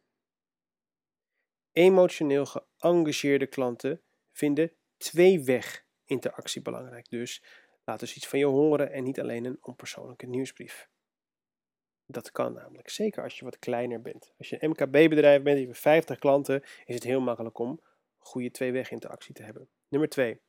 Emotioneel 1.72 2.46
geëngageerde 2.46 3.46
klanten 3.46 4.02
vinden 4.32 4.72
twee-weg 4.96 5.84
interactie 6.04 6.62
belangrijk. 6.62 7.08
Dus 7.08 7.42
laat 7.84 8.00
dus 8.00 8.16
iets 8.16 8.28
van 8.28 8.38
je 8.38 8.44
horen 8.44 8.92
en 8.92 9.04
niet 9.04 9.20
alleen 9.20 9.44
een 9.44 9.58
onpersoonlijke 9.60 10.26
nieuwsbrief. 10.26 10.88
Dat 12.06 12.30
kan 12.30 12.52
namelijk, 12.52 12.88
zeker 12.88 13.22
als 13.22 13.38
je 13.38 13.44
wat 13.44 13.58
kleiner 13.58 14.00
bent. 14.00 14.32
Als 14.38 14.48
je 14.48 14.64
een 14.64 14.70
MKB-bedrijf 14.70 15.42
bent, 15.42 15.58
je 15.58 15.66
hebt 15.66 15.78
50 15.78 16.18
klanten, 16.18 16.62
is 16.84 16.94
het 16.94 17.04
heel 17.04 17.20
makkelijk 17.20 17.58
om 17.58 17.80
goede 18.18 18.50
twee-weg 18.50 18.90
interactie 18.90 19.34
te 19.34 19.42
hebben. 19.42 19.68
Nummer 19.88 20.08
2. 20.08 20.40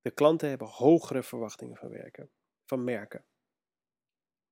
De 0.00 0.10
klanten 0.10 0.48
hebben 0.48 0.68
hogere 0.68 1.22
verwachtingen 1.22 1.76
van 1.76 1.88
werken 1.88 2.30
van 2.66 2.84
merken. 2.84 3.24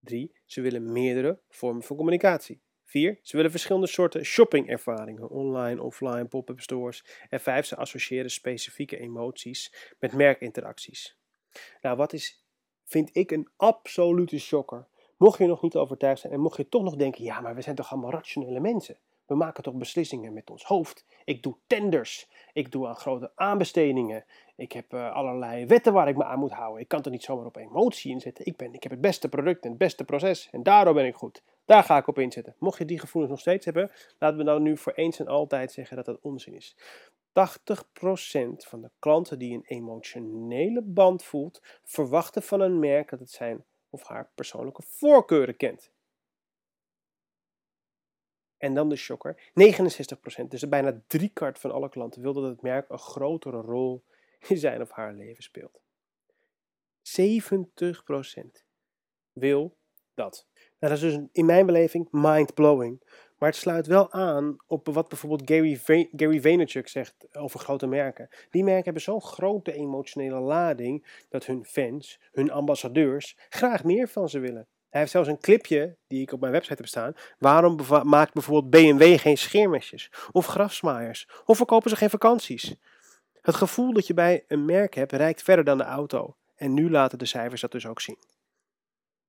3. 0.00 0.35
Ze 0.44 0.61
willen 0.61 0.92
meerdere 0.92 1.40
vormen 1.49 1.83
van 1.83 1.97
communicatie. 1.97 2.62
4. 2.85 3.18
Ze 3.23 3.37
willen 3.37 3.50
verschillende 3.50 3.87
soorten 3.87 4.25
shoppingervaringen, 4.25 5.30
online, 5.30 5.83
offline, 5.83 6.25
pop-up 6.25 6.61
stores. 6.61 7.04
En 7.28 7.40
5. 7.40 7.66
Ze 7.66 7.76
associëren 7.76 8.30
specifieke 8.30 8.99
emoties 8.99 9.94
met 9.99 10.12
merkinteracties. 10.12 11.18
Nou, 11.80 11.97
wat 11.97 12.12
is, 12.12 12.44
vind 12.85 13.16
ik, 13.16 13.30
een 13.30 13.49
absolute 13.56 14.38
shocker. 14.38 14.87
Mocht 15.16 15.38
je 15.38 15.47
nog 15.47 15.62
niet 15.62 15.76
overtuigd 15.76 16.21
zijn 16.21 16.33
en 16.33 16.40
mocht 16.40 16.56
je 16.56 16.68
toch 16.68 16.83
nog 16.83 16.97
denken, 16.97 17.25
ja, 17.25 17.40
maar 17.40 17.54
we 17.54 17.62
zijn 17.62 17.76
toch 17.76 17.92
allemaal 17.92 18.11
rationele 18.11 18.61
mensen. 18.61 18.99
We 19.26 19.35
maken 19.35 19.62
toch 19.62 19.75
beslissingen 19.75 20.33
met 20.33 20.50
ons 20.50 20.64
hoofd. 20.64 21.04
Ik 21.25 21.43
doe 21.43 21.57
tenders. 21.66 22.28
Ik 22.52 22.73
doe 22.73 22.87
aan 22.87 22.97
grote 22.97 23.33
aanbestedingen. 23.35 24.25
Ik 24.57 24.73
heb 24.73 24.95
uh, 24.95 25.12
allerlei 25.12 25.66
wetten 25.66 25.93
waar 25.93 26.09
ik 26.09 26.16
me 26.16 26.25
aan 26.25 26.38
moet 26.38 26.52
houden. 26.52 26.81
Ik 26.81 26.88
kan 26.88 27.02
er 27.02 27.11
niet 27.11 27.23
zomaar 27.23 27.47
op 27.47 27.57
emotie 27.57 28.11
inzetten. 28.11 28.47
Ik, 28.47 28.57
ben, 28.57 28.75
ik 28.75 28.83
heb 28.83 28.93
het 28.93 29.00
beste 29.00 29.28
product 29.28 29.64
en 29.64 29.69
het 29.69 29.78
beste 29.78 30.04
proces. 30.04 30.49
En 30.50 30.62
daardoor 30.62 30.95
ben 30.95 31.07
ik 31.07 31.14
goed. 31.14 31.43
Daar 31.64 31.83
ga 31.83 31.97
ik 31.97 32.07
op 32.07 32.19
inzetten. 32.19 32.54
Mocht 32.59 32.78
je 32.78 32.85
die 32.85 32.99
gevoelens 32.99 33.33
nog 33.33 33.40
steeds 33.40 33.64
hebben, 33.64 33.90
laten 34.19 34.38
we 34.38 34.45
dan 34.45 34.62
nu 34.62 34.76
voor 34.76 34.93
eens 34.93 35.19
en 35.19 35.28
altijd 35.28 35.73
zeggen 35.73 35.97
dat 35.97 36.04
dat 36.04 36.21
onzin 36.21 36.54
is. 36.54 36.76
80% 37.28 37.33
van 38.57 38.81
de 38.81 38.90
klanten 38.99 39.38
die 39.38 39.54
een 39.54 39.64
emotionele 39.66 40.83
band 40.83 41.25
voelt, 41.25 41.62
verwachten 41.83 42.43
van 42.43 42.61
een 42.61 42.78
merk 42.78 43.11
dat 43.11 43.19
het 43.19 43.31
zijn 43.31 43.64
of 43.90 44.02
haar 44.02 44.31
persoonlijke 44.35 44.83
voorkeuren 44.87 45.57
kent. 45.57 45.93
En 48.64 48.75
dan 48.75 48.88
de 48.88 48.97
shocker. 48.97 49.37
69%, 50.42 50.49
dus 50.49 50.68
bijna 50.68 51.00
driekwart 51.06 51.59
van 51.59 51.71
alle 51.71 51.88
klanten 51.88 52.23
wil 52.23 52.33
dat 52.33 52.44
het 52.44 52.62
merk 52.62 52.90
een 52.90 52.99
grotere 52.99 53.61
rol 53.61 54.04
in 54.49 54.56
zijn 54.56 54.80
of 54.80 54.90
haar 54.90 55.14
leven 55.14 55.42
speelt. 55.42 55.80
70% 57.02 58.64
wil 59.33 59.76
dat. 60.14 60.47
Nou, 60.54 60.92
dat 60.94 61.02
is 61.02 61.12
dus 61.12 61.21
in 61.33 61.44
mijn 61.44 61.66
beleving 61.66 62.09
mind-blowing. 62.11 63.02
Maar 63.38 63.49
het 63.49 63.59
sluit 63.59 63.87
wel 63.87 64.12
aan 64.12 64.56
op 64.66 64.87
wat 64.87 65.09
bijvoorbeeld 65.09 65.50
Gary, 65.50 66.06
Gary 66.16 66.40
Vaynerchuk 66.40 66.88
zegt 66.88 67.37
over 67.37 67.61
grote 67.61 67.87
merken. 67.87 68.28
Die 68.50 68.64
merken 68.64 68.85
hebben 68.85 69.02
zo'n 69.02 69.23
grote 69.23 69.73
emotionele 69.73 70.40
lading 70.40 71.25
dat 71.28 71.47
hun 71.47 71.64
fans, 71.64 72.21
hun 72.33 72.50
ambassadeurs, 72.50 73.37
graag 73.49 73.85
meer 73.85 74.09
van 74.09 74.28
ze 74.28 74.38
willen. 74.38 74.66
Hij 74.95 75.03
heeft 75.03 75.15
zelfs 75.15 75.29
een 75.29 75.41
clipje 75.41 75.97
die 76.07 76.23
ik 76.23 76.33
op 76.33 76.41
mijn 76.41 76.53
website 76.53 76.75
heb 76.77 76.87
staan. 76.87 77.15
Waarom 77.39 77.79
maakt 78.03 78.33
bijvoorbeeld 78.33 78.71
BMW 78.71 79.19
geen 79.19 79.39
scheermesjes? 79.39 80.13
Of 80.33 80.47
grafsmaaiers? 80.47 81.29
Of 81.45 81.57
verkopen 81.57 81.91
ze 81.91 81.97
geen 81.97 82.11
vakanties? 82.11 82.75
Het 83.41 83.55
gevoel 83.55 83.93
dat 83.93 84.07
je 84.07 84.15
bij 84.15 84.45
een 84.49 84.65
merk 84.65 84.95
hebt 84.95 85.13
reikt 85.13 85.43
verder 85.43 85.65
dan 85.65 85.79
de 85.79 85.85
auto. 85.85 86.37
En 86.55 86.75
nu 86.75 86.91
laten 86.91 87.19
de 87.19 87.27
cijfers 87.27 87.61
dat 87.61 87.73
dus 87.73 87.87
ook 87.87 88.01
zien. 88.01 88.19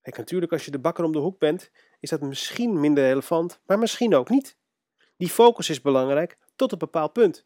Kijk, 0.01 0.17
natuurlijk 0.17 0.51
als 0.51 0.65
je 0.65 0.71
de 0.71 0.79
bakker 0.79 1.03
om 1.03 1.11
de 1.11 1.19
hoek 1.19 1.39
bent, 1.39 1.71
is 1.99 2.09
dat 2.09 2.21
misschien 2.21 2.79
minder 2.79 3.03
relevant, 3.03 3.59
maar 3.65 3.79
misschien 3.79 4.15
ook 4.15 4.29
niet. 4.29 4.57
Die 5.17 5.29
focus 5.29 5.69
is 5.69 5.81
belangrijk 5.81 6.37
tot 6.55 6.71
een 6.71 6.77
bepaald 6.77 7.13
punt. 7.13 7.45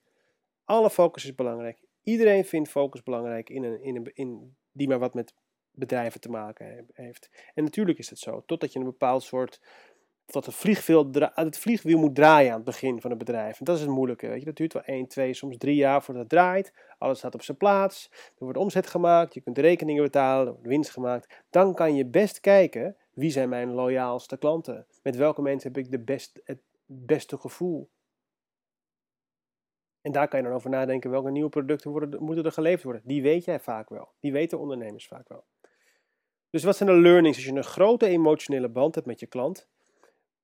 Alle 0.64 0.90
focus 0.90 1.24
is 1.24 1.36
belangrijk. 1.36 1.80
Iedereen 2.04 2.46
vindt 2.46 2.70
focus 2.70 3.04
belangrijk 3.04 3.50
in 3.50 3.64
een, 3.64 3.84
in 3.84 3.96
een, 3.96 4.12
in, 4.14 4.58
die 4.72 4.88
maar 4.88 5.00
wat 5.00 5.14
met 5.14 5.34
bedrijven 5.72 6.22
te 6.22 6.30
maken 6.30 6.88
heeft. 6.94 7.30
En 7.54 7.64
natuurlijk 7.64 8.00
is 8.00 8.10
het 8.10 8.20
zo, 8.20 8.44
totdat 8.46 8.74
je 8.74 8.80
een 8.80 8.86
bepaald 8.86 9.24
soort 9.24 9.60
dat 10.32 10.46
het 10.46 10.56
vliegwiel, 10.56 11.10
het 11.34 11.58
vliegwiel 11.58 11.98
moet 11.98 12.16
draaien 12.16 12.50
aan 12.50 12.56
het 12.56 12.66
begin 12.66 13.02
van 13.02 13.12
een 13.12 13.18
bedrijf. 13.18 13.60
En 13.60 13.66
dat 13.66 13.76
is 13.76 13.82
het 13.82 13.92
moeilijke. 13.92 14.28
Weet 14.28 14.40
je. 14.40 14.46
Dat 14.46 14.56
duurt 14.56 14.74
wel 14.74 14.84
1, 14.84 15.08
2, 15.08 15.34
soms 15.34 15.58
3 15.58 15.76
jaar 15.76 16.04
voordat 16.04 16.24
het 16.24 16.32
draait. 16.32 16.74
Alles 16.98 17.18
staat 17.18 17.34
op 17.34 17.42
zijn 17.42 17.58
plaats. 17.58 18.10
Er 18.12 18.44
wordt 18.44 18.58
omzet 18.58 18.88
gemaakt. 18.88 19.34
Je 19.34 19.42
kunt 19.42 19.58
rekeningen 19.58 20.04
betalen. 20.04 20.46
Er 20.46 20.52
wordt 20.52 20.68
winst 20.68 20.92
gemaakt. 20.92 21.44
Dan 21.50 21.74
kan 21.74 21.96
je 21.96 22.06
best 22.06 22.40
kijken 22.40 22.96
wie 23.14 23.32
zijn 23.32 23.50
mijn 23.50 23.72
loyaalste 23.72 24.38
klanten. 24.38 24.86
Met 25.04 25.16
welke 25.16 25.42
mensen 25.42 25.74
heb 25.74 25.86
ik 25.86 25.92
de 25.92 26.00
best, 26.00 26.42
het 26.44 26.62
beste 26.86 27.38
gevoel. 27.38 27.90
En 30.02 30.12
daar 30.12 30.28
kan 30.28 30.40
je 30.40 30.46
dan 30.46 30.56
over 30.56 30.70
nadenken 30.70 31.10
welke 31.10 31.32
nieuwe 31.32 31.50
producten 31.50 31.92
moeten 32.20 32.46
er 32.46 32.52
geleverd 32.52 32.84
worden. 32.84 33.02
Die 33.06 33.22
weet 33.22 33.46
jij 33.46 33.60
vaak 33.60 33.90
wel. 33.90 34.12
Die 34.20 34.32
weten 34.32 34.60
ondernemers 34.60 35.08
vaak 35.08 35.30
wel. 35.30 35.46
Dus 36.50 36.64
wat 36.64 36.78
zijn 36.78 36.90
de 36.90 36.96
learnings? 36.96 37.38
Als 37.38 37.46
je 37.46 37.52
een 37.52 37.64
grote 37.64 38.08
emotionele 38.08 38.70
band 38.70 38.96
hebt 38.96 39.08
met 39.08 39.20
je 39.20 39.26
klant, 39.26 39.68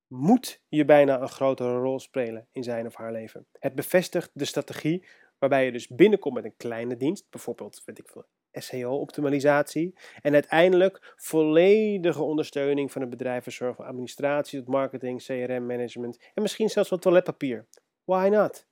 moet 0.08 0.62
je 0.68 0.86
bijna 0.86 1.22
een 1.22 1.30
grotere 1.30 1.78
rol 1.78 2.00
spelen 2.00 2.48
in 2.52 2.64
zijn 2.64 2.86
of 2.86 2.96
haar 2.96 3.12
leven. 3.12 3.46
Het 3.60 3.76
bevestigt 3.76 4.30
de 4.34 4.46
strategie 4.46 5.06
waarbij 5.40 5.66
je 5.66 5.72
dus 5.72 5.88
binnenkomt 5.88 6.36
met 6.36 6.46
een 6.46 6.58
kleine 6.58 6.98
dienst, 6.98 7.30
bijvoorbeeld 7.30 7.82
weet 7.86 8.00
ik 8.00 8.08
veel, 8.08 8.26
SEO-optimalisatie, 8.52 9.94
en 10.22 10.34
uiteindelijk 10.34 11.14
volledige 11.16 12.24
ondersteuning 12.24 12.92
van 12.92 13.02
het 13.02 13.10
bedrijf 13.10 13.58
van 13.58 13.76
administratie 13.78 14.60
tot 14.60 14.68
marketing, 14.68 15.24
CRM-management 15.24 16.20
en 16.34 16.42
misschien 16.42 16.70
zelfs 16.70 16.90
wat 16.90 17.02
toiletpapier. 17.02 17.66
Why 18.04 18.28
not? 18.32 18.68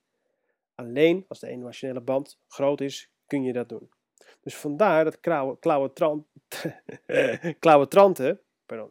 Alleen 0.74 1.24
als 1.28 1.40
de 1.40 1.48
emotionele 1.48 2.00
band 2.00 2.38
groot 2.48 2.80
is, 2.80 3.10
kun 3.26 3.42
je 3.42 3.52
dat 3.52 3.68
doen. 3.68 3.90
Dus 4.40 4.56
vandaar 4.56 5.04
dat 5.04 5.20
klauwe, 5.20 5.58
klauwe, 5.58 5.92
trant, 5.92 6.26
klauwe 7.60 7.88
tranten, 7.88 8.40
pardon, 8.66 8.90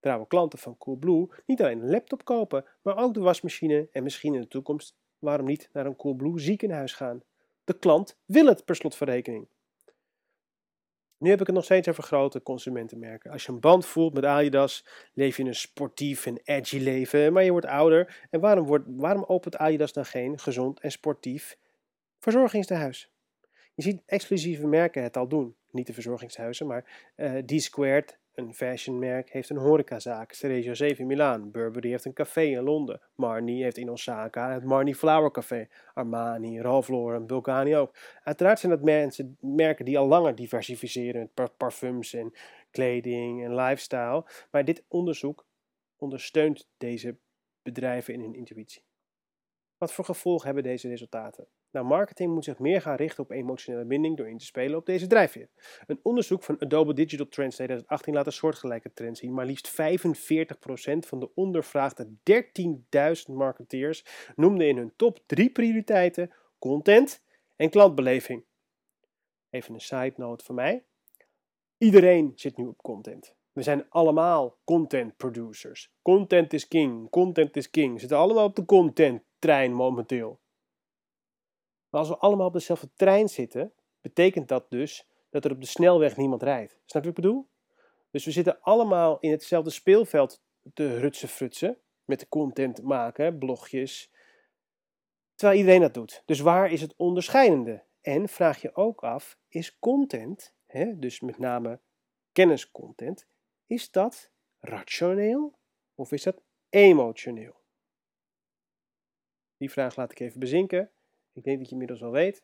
trouwe 0.00 0.26
klanten 0.26 0.58
van 0.58 0.78
Coolblue 0.78 1.28
niet 1.46 1.62
alleen 1.62 1.80
een 1.80 1.90
laptop 1.90 2.24
kopen, 2.24 2.64
maar 2.82 2.96
ook 2.96 3.14
de 3.14 3.20
wasmachine 3.20 3.88
en 3.92 4.02
misschien 4.02 4.34
in 4.34 4.40
de 4.40 4.48
toekomst, 4.48 4.96
waarom 5.18 5.46
niet, 5.46 5.68
naar 5.72 5.86
een 5.86 5.96
Coolblue 5.96 6.40
ziekenhuis 6.40 6.92
gaan. 6.92 7.22
De 7.64 7.78
klant 7.78 8.18
wil 8.24 8.46
het 8.46 8.64
per 8.64 8.76
slot 8.76 8.96
van 8.96 9.08
rekening. 9.08 9.48
Nu 11.22 11.30
heb 11.30 11.40
ik 11.40 11.46
het 11.46 11.54
nog 11.54 11.64
steeds 11.64 11.88
over 11.88 12.02
grote 12.02 12.42
consumentenmerken. 12.42 13.30
Als 13.30 13.44
je 13.44 13.52
een 13.52 13.60
band 13.60 13.86
voelt 13.86 14.14
met 14.14 14.24
Adidas, 14.24 14.86
leef 15.14 15.36
je 15.36 15.44
een 15.44 15.54
sportief 15.54 16.26
en 16.26 16.40
edgy 16.44 16.78
leven, 16.78 17.32
maar 17.32 17.44
je 17.44 17.50
wordt 17.50 17.66
ouder. 17.66 18.26
En 18.30 18.40
waarom, 18.40 18.66
wordt, 18.66 18.84
waarom 18.88 19.24
opent 19.26 19.56
Adidas 19.56 19.92
dan 19.92 20.04
geen 20.04 20.38
gezond 20.38 20.80
en 20.80 20.90
sportief 20.90 21.56
verzorgingstehuis? 22.18 23.11
Je 23.74 23.82
ziet 23.82 24.02
exclusieve 24.06 24.66
merken 24.66 25.02
het 25.02 25.16
al 25.16 25.28
doen. 25.28 25.56
Niet 25.70 25.86
de 25.86 25.92
verzorgingshuizen, 25.92 26.66
maar 26.66 27.12
uh, 27.16 27.38
D-Squared, 27.38 28.18
een 28.34 28.54
fashionmerk, 28.54 29.30
heeft 29.30 29.50
een 29.50 29.56
horecazaak. 29.56 30.32
Ceresio 30.32 30.74
7 30.74 30.98
in 30.98 31.06
Milaan. 31.06 31.50
Burberry 31.50 31.90
heeft 31.90 32.04
een 32.04 32.12
café 32.12 32.42
in 32.42 32.62
Londen. 32.62 33.00
Marni 33.14 33.62
heeft 33.62 33.76
in 33.76 33.90
Osaka 33.90 34.52
het 34.52 34.64
Marni 34.64 34.94
Flower 34.94 35.30
Café. 35.30 35.68
Armani, 35.94 36.60
Ralph 36.60 36.88
Lauren, 36.88 37.26
Bulgari 37.26 37.76
ook. 37.76 37.96
Uiteraard 38.24 38.58
zijn 38.58 38.72
dat 38.72 38.82
mensen, 38.82 39.36
merken 39.40 39.84
die 39.84 39.98
al 39.98 40.06
langer 40.06 40.34
diversificeren 40.34 41.30
met 41.34 41.56
parfums 41.56 42.14
en 42.14 42.32
kleding 42.70 43.44
en 43.44 43.54
lifestyle. 43.54 44.24
Maar 44.50 44.64
dit 44.64 44.84
onderzoek 44.88 45.46
ondersteunt 45.96 46.68
deze 46.76 47.16
bedrijven 47.62 48.14
in 48.14 48.20
hun 48.20 48.34
intuïtie. 48.34 48.82
Wat 49.78 49.92
voor 49.92 50.04
gevolgen 50.04 50.44
hebben 50.44 50.64
deze 50.64 50.88
resultaten? 50.88 51.46
Nou, 51.72 51.86
marketing 51.86 52.34
moet 52.34 52.44
zich 52.44 52.58
meer 52.58 52.80
gaan 52.80 52.96
richten 52.96 53.24
op 53.24 53.30
emotionele 53.30 53.84
binding 53.84 54.16
door 54.16 54.28
in 54.28 54.38
te 54.38 54.44
spelen 54.44 54.78
op 54.78 54.86
deze 54.86 55.06
drijfveer. 55.06 55.48
Een 55.86 56.00
onderzoek 56.02 56.42
van 56.42 56.60
Adobe 56.60 56.94
Digital 56.94 57.28
Trends 57.28 57.54
2018 57.54 58.14
laat 58.14 58.26
een 58.26 58.32
soortgelijke 58.32 58.92
trend 58.92 59.18
zien. 59.18 59.34
Maar 59.34 59.46
liefst 59.46 59.70
45% 59.70 59.74
van 60.98 61.20
de 61.20 61.34
ondervraagde 61.34 62.08
13.000 63.28 63.34
marketeers 63.34 64.04
noemden 64.36 64.68
in 64.68 64.76
hun 64.76 64.92
top 64.96 65.22
3 65.26 65.50
prioriteiten 65.50 66.32
content 66.58 67.24
en 67.56 67.70
klantbeleving. 67.70 68.44
Even 69.50 69.74
een 69.74 69.80
side 69.80 70.14
note 70.16 70.44
van 70.44 70.54
mij. 70.54 70.84
Iedereen 71.78 72.32
zit 72.34 72.56
nu 72.56 72.66
op 72.66 72.82
content. 72.82 73.34
We 73.52 73.62
zijn 73.62 73.86
allemaal 73.88 74.58
content 74.64 75.16
producers. 75.16 75.92
Content 76.02 76.52
is 76.52 76.68
king, 76.68 77.10
content 77.10 77.56
is 77.56 77.70
king. 77.70 77.92
We 77.92 77.98
zitten 77.98 78.18
allemaal 78.18 78.44
op 78.44 78.56
de 78.56 78.64
content 78.64 79.22
trein 79.38 79.72
momenteel. 79.72 80.41
Maar 81.92 82.00
als 82.00 82.08
we 82.10 82.16
allemaal 82.16 82.46
op 82.46 82.52
dezelfde 82.52 82.90
trein 82.94 83.28
zitten, 83.28 83.72
betekent 84.00 84.48
dat 84.48 84.70
dus 84.70 85.08
dat 85.30 85.44
er 85.44 85.50
op 85.50 85.60
de 85.60 85.66
snelweg 85.66 86.16
niemand 86.16 86.42
rijdt. 86.42 86.72
Snap 86.72 87.04
je 87.04 87.08
wat 87.08 87.18
ik 87.18 87.24
bedoel? 87.24 87.48
Dus 88.10 88.24
we 88.24 88.30
zitten 88.30 88.60
allemaal 88.60 89.18
in 89.20 89.30
hetzelfde 89.30 89.70
speelveld 89.70 90.42
te 90.74 90.98
rutsen 90.98 91.28
frutsen. 91.28 91.78
Met 92.04 92.20
de 92.20 92.28
content 92.28 92.82
maken, 92.82 93.38
blogjes. 93.38 94.12
Terwijl 95.34 95.58
iedereen 95.58 95.80
dat 95.80 95.94
doet. 95.94 96.22
Dus 96.26 96.40
waar 96.40 96.70
is 96.70 96.80
het 96.80 96.94
onderscheidende? 96.96 97.84
En 98.00 98.28
vraag 98.28 98.62
je 98.62 98.74
ook 98.74 99.02
af, 99.02 99.38
is 99.48 99.78
content, 99.78 100.54
hè, 100.66 100.98
dus 100.98 101.20
met 101.20 101.38
name 101.38 101.80
kenniscontent, 102.32 103.26
is 103.66 103.90
dat 103.90 104.30
rationeel 104.60 105.58
of 105.94 106.12
is 106.12 106.22
dat 106.22 106.42
emotioneel? 106.68 107.60
Die 109.56 109.70
vraag 109.70 109.96
laat 109.96 110.12
ik 110.12 110.20
even 110.20 110.40
bezinken. 110.40 110.90
Ik 111.32 111.44
denk 111.44 111.58
dat 111.58 111.66
je 111.66 111.72
inmiddels 111.72 112.00
wel 112.00 112.10
weet. 112.10 112.42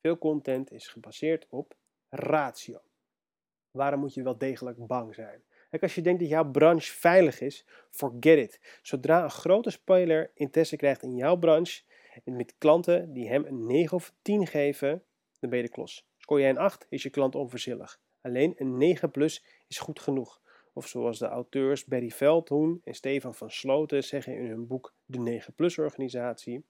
Veel 0.00 0.18
content 0.18 0.72
is 0.72 0.88
gebaseerd 0.88 1.46
op 1.48 1.76
ratio. 2.08 2.80
Waarom 3.70 4.00
moet 4.00 4.14
je 4.14 4.22
wel 4.22 4.38
degelijk 4.38 4.86
bang 4.86 5.14
zijn? 5.14 5.42
Kijk, 5.70 5.82
als 5.82 5.94
je 5.94 6.02
denkt 6.02 6.20
dat 6.20 6.28
jouw 6.28 6.50
branche 6.50 6.92
veilig 6.92 7.40
is, 7.40 7.64
forget 7.90 8.38
it. 8.38 8.78
Zodra 8.82 9.22
een 9.22 9.30
grote 9.30 9.70
speler 9.70 10.30
interesse 10.34 10.76
krijgt 10.76 11.02
in 11.02 11.16
jouw 11.16 11.36
branche, 11.36 11.82
en 12.24 12.36
met 12.36 12.54
klanten 12.58 13.12
die 13.12 13.28
hem 13.28 13.44
een 13.44 13.66
9 13.66 13.96
of 13.96 14.14
10 14.22 14.46
geven, 14.46 15.02
dan 15.40 15.50
ben 15.50 15.58
je 15.58 15.64
de 15.64 15.70
klos. 15.70 16.08
Scoor 16.16 16.40
jij 16.40 16.50
een 16.50 16.58
8, 16.58 16.86
is 16.88 17.02
je 17.02 17.10
klant 17.10 17.34
onverschillig. 17.34 18.00
Alleen 18.20 18.54
een 18.56 18.76
9 18.76 19.10
plus 19.10 19.44
is 19.66 19.78
goed 19.78 20.00
genoeg. 20.00 20.40
Of 20.78 20.86
zoals 20.86 21.18
de 21.18 21.26
auteurs 21.26 21.84
Barry 21.84 22.10
Veldhoen 22.10 22.80
en 22.84 22.94
Stefan 22.94 23.34
van 23.34 23.50
Sloten 23.50 24.04
zeggen 24.04 24.36
in 24.36 24.46
hun 24.46 24.66
boek 24.66 24.94
De 25.04 25.18
9 25.18 25.54
Plus 25.54 25.78
Organisatie. 25.78 26.64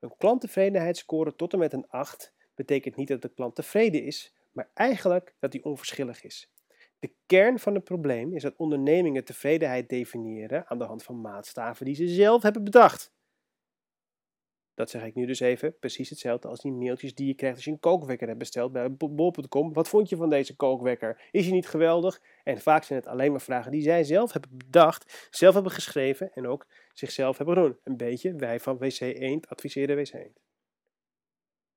Een 0.00 0.14
klanttevredenheidsscore 0.18 1.36
tot 1.36 1.52
en 1.52 1.58
met 1.58 1.72
een 1.72 1.88
8 1.88 2.32
betekent 2.54 2.96
niet 2.96 3.08
dat 3.08 3.22
de 3.22 3.28
klant 3.28 3.54
tevreden 3.54 4.02
is, 4.02 4.34
maar 4.52 4.70
eigenlijk 4.74 5.34
dat 5.38 5.52
hij 5.52 5.62
onverschillig 5.62 6.24
is. 6.24 6.52
De 6.98 7.12
kern 7.26 7.58
van 7.58 7.74
het 7.74 7.84
probleem 7.84 8.34
is 8.34 8.42
dat 8.42 8.56
ondernemingen 8.56 9.24
tevredenheid 9.24 9.88
definiëren 9.88 10.66
aan 10.68 10.78
de 10.78 10.84
hand 10.84 11.02
van 11.02 11.20
maatstaven 11.20 11.84
die 11.84 11.94
ze 11.94 12.08
zelf 12.08 12.42
hebben 12.42 12.64
bedacht. 12.64 13.12
Dat 14.80 14.90
zeg 14.90 15.04
ik 15.04 15.14
nu 15.14 15.26
dus 15.26 15.40
even. 15.40 15.78
Precies 15.78 16.10
hetzelfde 16.10 16.48
als 16.48 16.60
die 16.60 16.72
mailtjes 16.72 17.14
die 17.14 17.26
je 17.26 17.34
krijgt 17.34 17.56
als 17.56 17.64
je 17.64 17.70
een 17.70 17.80
kookwekker 17.80 18.26
hebt 18.26 18.38
besteld 18.38 18.72
bij 18.72 18.92
bol.com. 18.92 19.72
Wat 19.72 19.88
vond 19.88 20.08
je 20.08 20.16
van 20.16 20.30
deze 20.30 20.56
kookwekker? 20.56 21.20
Is 21.30 21.44
hij 21.44 21.54
niet 21.54 21.68
geweldig? 21.68 22.20
En 22.44 22.60
vaak 22.60 22.84
zijn 22.84 22.98
het 22.98 23.08
alleen 23.08 23.30
maar 23.30 23.40
vragen 23.40 23.70
die 23.70 23.82
zij 23.82 24.04
zelf 24.04 24.32
hebben 24.32 24.50
bedacht, 24.56 25.28
zelf 25.30 25.54
hebben 25.54 25.72
geschreven 25.72 26.32
en 26.34 26.46
ook 26.46 26.66
zichzelf 26.92 27.36
hebben 27.36 27.56
gedaan. 27.56 27.76
Een 27.84 27.96
beetje 27.96 28.34
wij 28.34 28.60
van 28.60 28.78
WC 28.78 29.00
Eend 29.00 29.48
adviseren 29.48 29.96
WC 29.96 30.12
Eend. 30.12 30.40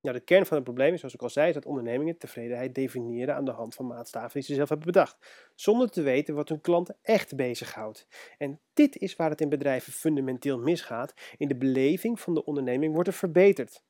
Nou, 0.03 0.17
de 0.17 0.23
kern 0.23 0.45
van 0.45 0.55
het 0.55 0.65
probleem 0.65 0.93
is, 0.93 0.99
zoals 0.99 1.13
ik 1.13 1.21
al 1.21 1.29
zei, 1.29 1.47
is 1.47 1.53
dat 1.53 1.65
ondernemingen 1.65 2.17
tevredenheid 2.17 2.75
definiëren 2.75 3.35
aan 3.35 3.45
de 3.45 3.51
hand 3.51 3.75
van 3.75 3.87
maatstaven 3.87 4.31
die 4.33 4.41
ze 4.41 4.53
zelf 4.53 4.69
hebben 4.69 4.87
bedacht, 4.87 5.51
zonder 5.55 5.89
te 5.89 6.01
weten 6.01 6.35
wat 6.35 6.49
hun 6.49 6.61
klanten 6.61 6.97
echt 7.01 7.35
bezighoudt. 7.35 8.07
En 8.37 8.59
dit 8.73 8.97
is 8.97 9.15
waar 9.15 9.29
het 9.29 9.41
in 9.41 9.49
bedrijven 9.49 9.93
fundamenteel 9.93 10.59
misgaat. 10.59 11.13
In 11.37 11.47
de 11.47 11.55
beleving 11.55 12.19
van 12.19 12.33
de 12.33 12.45
onderneming 12.45 12.93
wordt 12.93 13.07
er 13.07 13.13
verbeterd. 13.13 13.83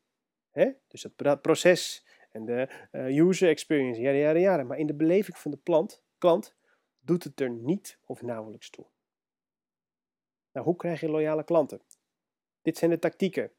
Dus 0.87 1.03
het 1.03 1.41
proces 1.41 2.05
en 2.31 2.45
de 2.45 2.69
uh, 2.91 3.27
user 3.27 3.49
experience, 3.49 4.01
jaren, 4.01 4.19
jaren, 4.19 4.41
jaren. 4.41 4.67
Maar 4.67 4.77
in 4.77 4.87
de 4.87 4.95
beleving 4.95 5.37
van 5.37 5.51
de 5.51 5.57
plant, 5.57 6.03
klant 6.17 6.55
doet 6.99 7.23
het 7.23 7.41
er 7.41 7.49
niet 7.49 7.99
of 8.05 8.21
nauwelijks 8.21 8.69
toe. 8.69 8.85
Nou, 10.51 10.65
hoe 10.65 10.75
krijg 10.75 10.99
je 10.99 11.09
loyale 11.09 11.43
klanten? 11.43 11.81
Dit 12.61 12.77
zijn 12.77 12.91
de 12.91 12.99
tactieken 12.99 13.51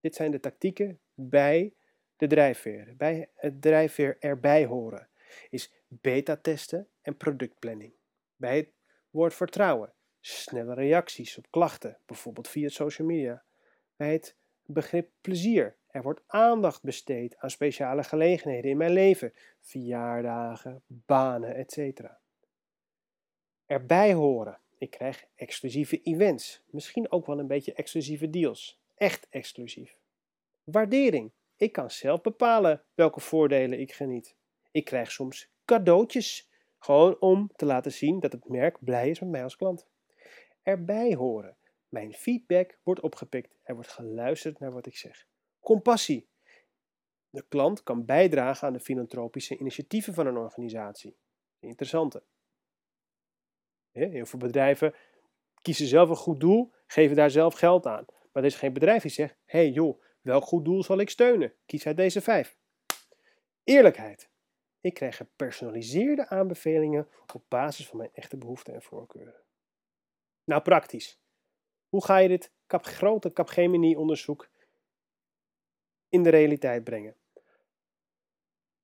dit 0.00 0.14
zijn 0.14 0.30
de 0.30 0.40
tactieken 0.40 1.00
bij 1.14 1.74
de 2.16 2.26
drijfveer. 2.26 2.94
Bij 2.96 3.30
het 3.34 3.62
drijfveer 3.62 4.16
erbij 4.18 4.64
horen 4.64 5.08
is 5.50 5.72
beta 5.88 6.36
testen 6.36 6.88
en 7.02 7.16
productplanning. 7.16 7.92
Bij 8.36 8.56
het 8.56 8.72
woord 9.10 9.34
vertrouwen, 9.34 9.92
snelle 10.20 10.74
reacties 10.74 11.38
op 11.38 11.46
klachten, 11.50 11.98
bijvoorbeeld 12.06 12.48
via 12.48 12.68
social 12.68 13.08
media. 13.08 13.44
Bij 13.96 14.12
het 14.12 14.36
begrip 14.64 15.10
plezier, 15.20 15.76
er 15.86 16.02
wordt 16.02 16.22
aandacht 16.26 16.82
besteed 16.82 17.36
aan 17.36 17.50
speciale 17.50 18.02
gelegenheden 18.02 18.70
in 18.70 18.76
mijn 18.76 18.92
leven, 18.92 19.32
verjaardagen, 19.60 20.82
banen, 20.86 21.54
etc. 21.54 22.00
Erbij 23.66 24.14
horen, 24.14 24.58
ik 24.78 24.90
krijg 24.90 25.24
exclusieve 25.34 26.02
events, 26.02 26.62
misschien 26.66 27.10
ook 27.10 27.26
wel 27.26 27.38
een 27.38 27.46
beetje 27.46 27.72
exclusieve 27.72 28.30
deals 28.30 28.79
echt 29.00 29.26
exclusief. 29.30 29.96
Waardering. 30.64 31.32
Ik 31.56 31.72
kan 31.72 31.90
zelf 31.90 32.20
bepalen 32.20 32.84
welke 32.94 33.20
voordelen 33.20 33.80
ik 33.80 33.92
geniet. 33.92 34.36
Ik 34.70 34.84
krijg 34.84 35.10
soms 35.10 35.50
cadeautjes, 35.64 36.50
gewoon 36.78 37.20
om 37.20 37.50
te 37.56 37.64
laten 37.64 37.92
zien 37.92 38.20
dat 38.20 38.32
het 38.32 38.48
merk 38.48 38.84
blij 38.84 39.10
is 39.10 39.20
met 39.20 39.28
mij 39.28 39.42
als 39.42 39.56
klant. 39.56 39.86
Erbij 40.62 41.14
horen. 41.14 41.56
Mijn 41.88 42.12
feedback 42.12 42.78
wordt 42.82 43.00
opgepikt. 43.00 43.54
Er 43.62 43.74
wordt 43.74 43.90
geluisterd 43.90 44.58
naar 44.58 44.72
wat 44.72 44.86
ik 44.86 44.96
zeg. 44.96 45.26
Compassie. 45.60 46.28
De 47.30 47.44
klant 47.48 47.82
kan 47.82 48.04
bijdragen 48.04 48.66
aan 48.66 48.72
de 48.72 48.80
filantropische 48.80 49.58
initiatieven 49.58 50.14
van 50.14 50.26
een 50.26 50.36
organisatie. 50.36 51.16
Interessante. 51.58 52.22
Heel 53.90 54.26
veel 54.26 54.38
bedrijven 54.38 54.94
kiezen 55.62 55.86
zelf 55.86 56.08
een 56.08 56.16
goed 56.16 56.40
doel, 56.40 56.72
geven 56.86 57.16
daar 57.16 57.30
zelf 57.30 57.54
geld 57.54 57.86
aan. 57.86 58.06
Maar 58.32 58.42
er 58.42 58.48
is 58.48 58.56
geen 58.56 58.72
bedrijf 58.72 59.02
die 59.02 59.10
zegt: 59.10 59.36
hé 59.44 59.58
hey 59.58 59.70
joh, 59.70 60.02
welk 60.20 60.44
goed 60.44 60.64
doel 60.64 60.82
zal 60.82 60.98
ik 60.98 61.10
steunen? 61.10 61.54
Kies 61.66 61.86
uit 61.86 61.96
deze 61.96 62.20
vijf. 62.20 62.56
Eerlijkheid. 63.64 64.30
Ik 64.80 64.94
krijg 64.94 65.16
gepersonaliseerde 65.16 66.28
aanbevelingen 66.28 67.08
op 67.34 67.44
basis 67.48 67.88
van 67.88 67.98
mijn 67.98 68.10
echte 68.12 68.36
behoeften 68.36 68.74
en 68.74 68.82
voorkeuren. 68.82 69.42
Nou, 70.44 70.62
praktisch. 70.62 71.20
Hoe 71.88 72.04
ga 72.04 72.16
je 72.16 72.28
dit 72.28 72.52
kap, 72.66 72.84
grote 72.84 73.32
Capgemini-onderzoek 73.32 74.50
in 76.08 76.22
de 76.22 76.30
realiteit 76.30 76.84
brengen? 76.84 77.16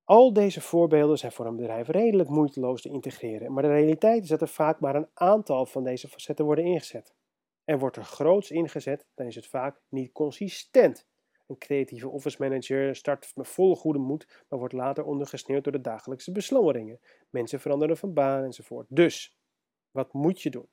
Al 0.04 0.32
deze 0.32 0.60
voorbeelden 0.60 1.18
zijn 1.18 1.32
voor 1.32 1.46
een 1.46 1.56
bedrijf 1.56 1.88
redelijk 1.88 2.28
moeiteloos 2.28 2.82
te 2.82 2.88
integreren, 2.88 3.52
maar 3.52 3.62
de 3.62 3.68
realiteit 3.68 4.22
is 4.22 4.28
dat 4.28 4.40
er 4.40 4.48
vaak 4.48 4.80
maar 4.80 4.94
een 4.94 5.08
aantal 5.14 5.66
van 5.66 5.84
deze 5.84 6.08
facetten 6.08 6.44
worden 6.44 6.64
ingezet. 6.64 7.14
En 7.66 7.78
wordt 7.78 7.96
er 7.96 8.04
groots 8.04 8.50
ingezet, 8.50 9.06
dan 9.14 9.26
is 9.26 9.34
het 9.34 9.46
vaak 9.46 9.80
niet 9.88 10.12
consistent. 10.12 11.06
Een 11.46 11.58
creatieve 11.58 12.08
office 12.08 12.36
manager 12.40 12.96
start 12.96 13.32
met 13.34 13.48
volle 13.48 13.76
goede 13.76 13.98
moed, 13.98 14.44
maar 14.48 14.58
wordt 14.58 14.74
later 14.74 15.04
ondergesneeuwd 15.04 15.64
door 15.64 15.72
de 15.72 15.80
dagelijkse 15.80 16.32
beslommeringen. 16.32 17.00
Mensen 17.30 17.60
veranderen 17.60 17.96
van 17.96 18.12
baan 18.12 18.44
enzovoort. 18.44 18.86
Dus, 18.90 19.36
wat 19.90 20.12
moet 20.12 20.42
je 20.42 20.50
doen? 20.50 20.68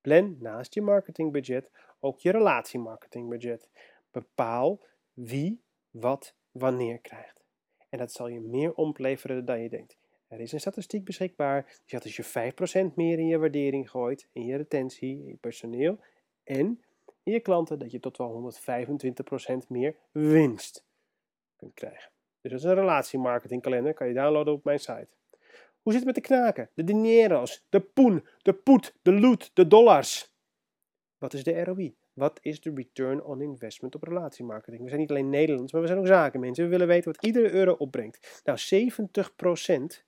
Plan 0.00 0.36
naast 0.40 0.74
je 0.74 0.82
marketingbudget 0.82 1.70
ook 2.00 2.20
je 2.20 2.30
relatiemarketingbudget. 2.30 3.68
Bepaal 4.10 4.80
wie, 5.12 5.62
wat, 5.90 6.34
wanneer 6.50 6.98
krijgt. 6.98 7.44
En 7.88 7.98
dat 7.98 8.12
zal 8.12 8.28
je 8.28 8.40
meer 8.40 8.74
opleveren 8.74 9.44
dan 9.44 9.62
je 9.62 9.68
denkt. 9.68 9.96
Er 10.28 10.40
is 10.40 10.52
een 10.52 10.60
statistiek 10.60 11.04
beschikbaar 11.04 11.80
die 11.84 12.00
als 12.00 12.16
je 12.16 12.24
5% 12.90 12.94
meer 12.94 13.18
in 13.18 13.26
je 13.26 13.38
waardering 13.38 13.90
gooit, 13.90 14.28
in 14.32 14.44
je 14.44 14.56
retentie, 14.56 15.18
in 15.18 15.26
je 15.26 15.36
personeel, 15.36 15.98
en 16.58 16.80
je 17.22 17.40
klanten 17.40 17.78
dat 17.78 17.90
je 17.90 18.00
tot 18.00 18.16
wel 18.16 18.54
125% 19.64 19.68
meer 19.68 19.96
winst 20.12 20.84
kunt 21.56 21.74
krijgen. 21.74 22.10
Dus 22.40 22.50
dat 22.50 22.60
is 22.60 22.66
een 22.66 22.74
relatiemarketingkalender, 22.74 23.94
kan 23.94 24.08
je 24.08 24.14
downloaden 24.14 24.52
op 24.52 24.64
mijn 24.64 24.78
site. 24.78 25.08
Hoe 25.82 25.92
zit 25.92 26.04
het 26.04 26.04
met 26.04 26.14
de 26.14 26.20
knaken, 26.20 26.70
de 26.74 26.84
dinero's, 26.84 27.64
de 27.68 27.80
poen, 27.80 28.26
de 28.38 28.52
poet, 28.52 28.94
de 29.02 29.12
loot, 29.12 29.50
de 29.54 29.66
dollars? 29.66 30.34
Wat 31.18 31.34
is 31.34 31.44
de 31.44 31.64
ROI? 31.64 31.96
Wat 32.12 32.38
is 32.42 32.60
de 32.60 32.72
return 32.74 33.22
on 33.22 33.40
investment 33.40 33.94
op 33.94 34.02
relatiemarketing? 34.02 34.82
We 34.82 34.88
zijn 34.88 35.00
niet 35.00 35.10
alleen 35.10 35.30
Nederlands, 35.30 35.72
maar 35.72 35.80
we 35.80 35.86
zijn 35.86 35.98
ook 35.98 36.06
zakenmensen. 36.06 36.64
We 36.64 36.70
willen 36.70 36.86
weten 36.86 37.12
wat 37.12 37.24
iedere 37.24 37.50
euro 37.50 37.72
opbrengt. 37.72 38.42
Nou, 38.44 38.58
70% 38.58 40.04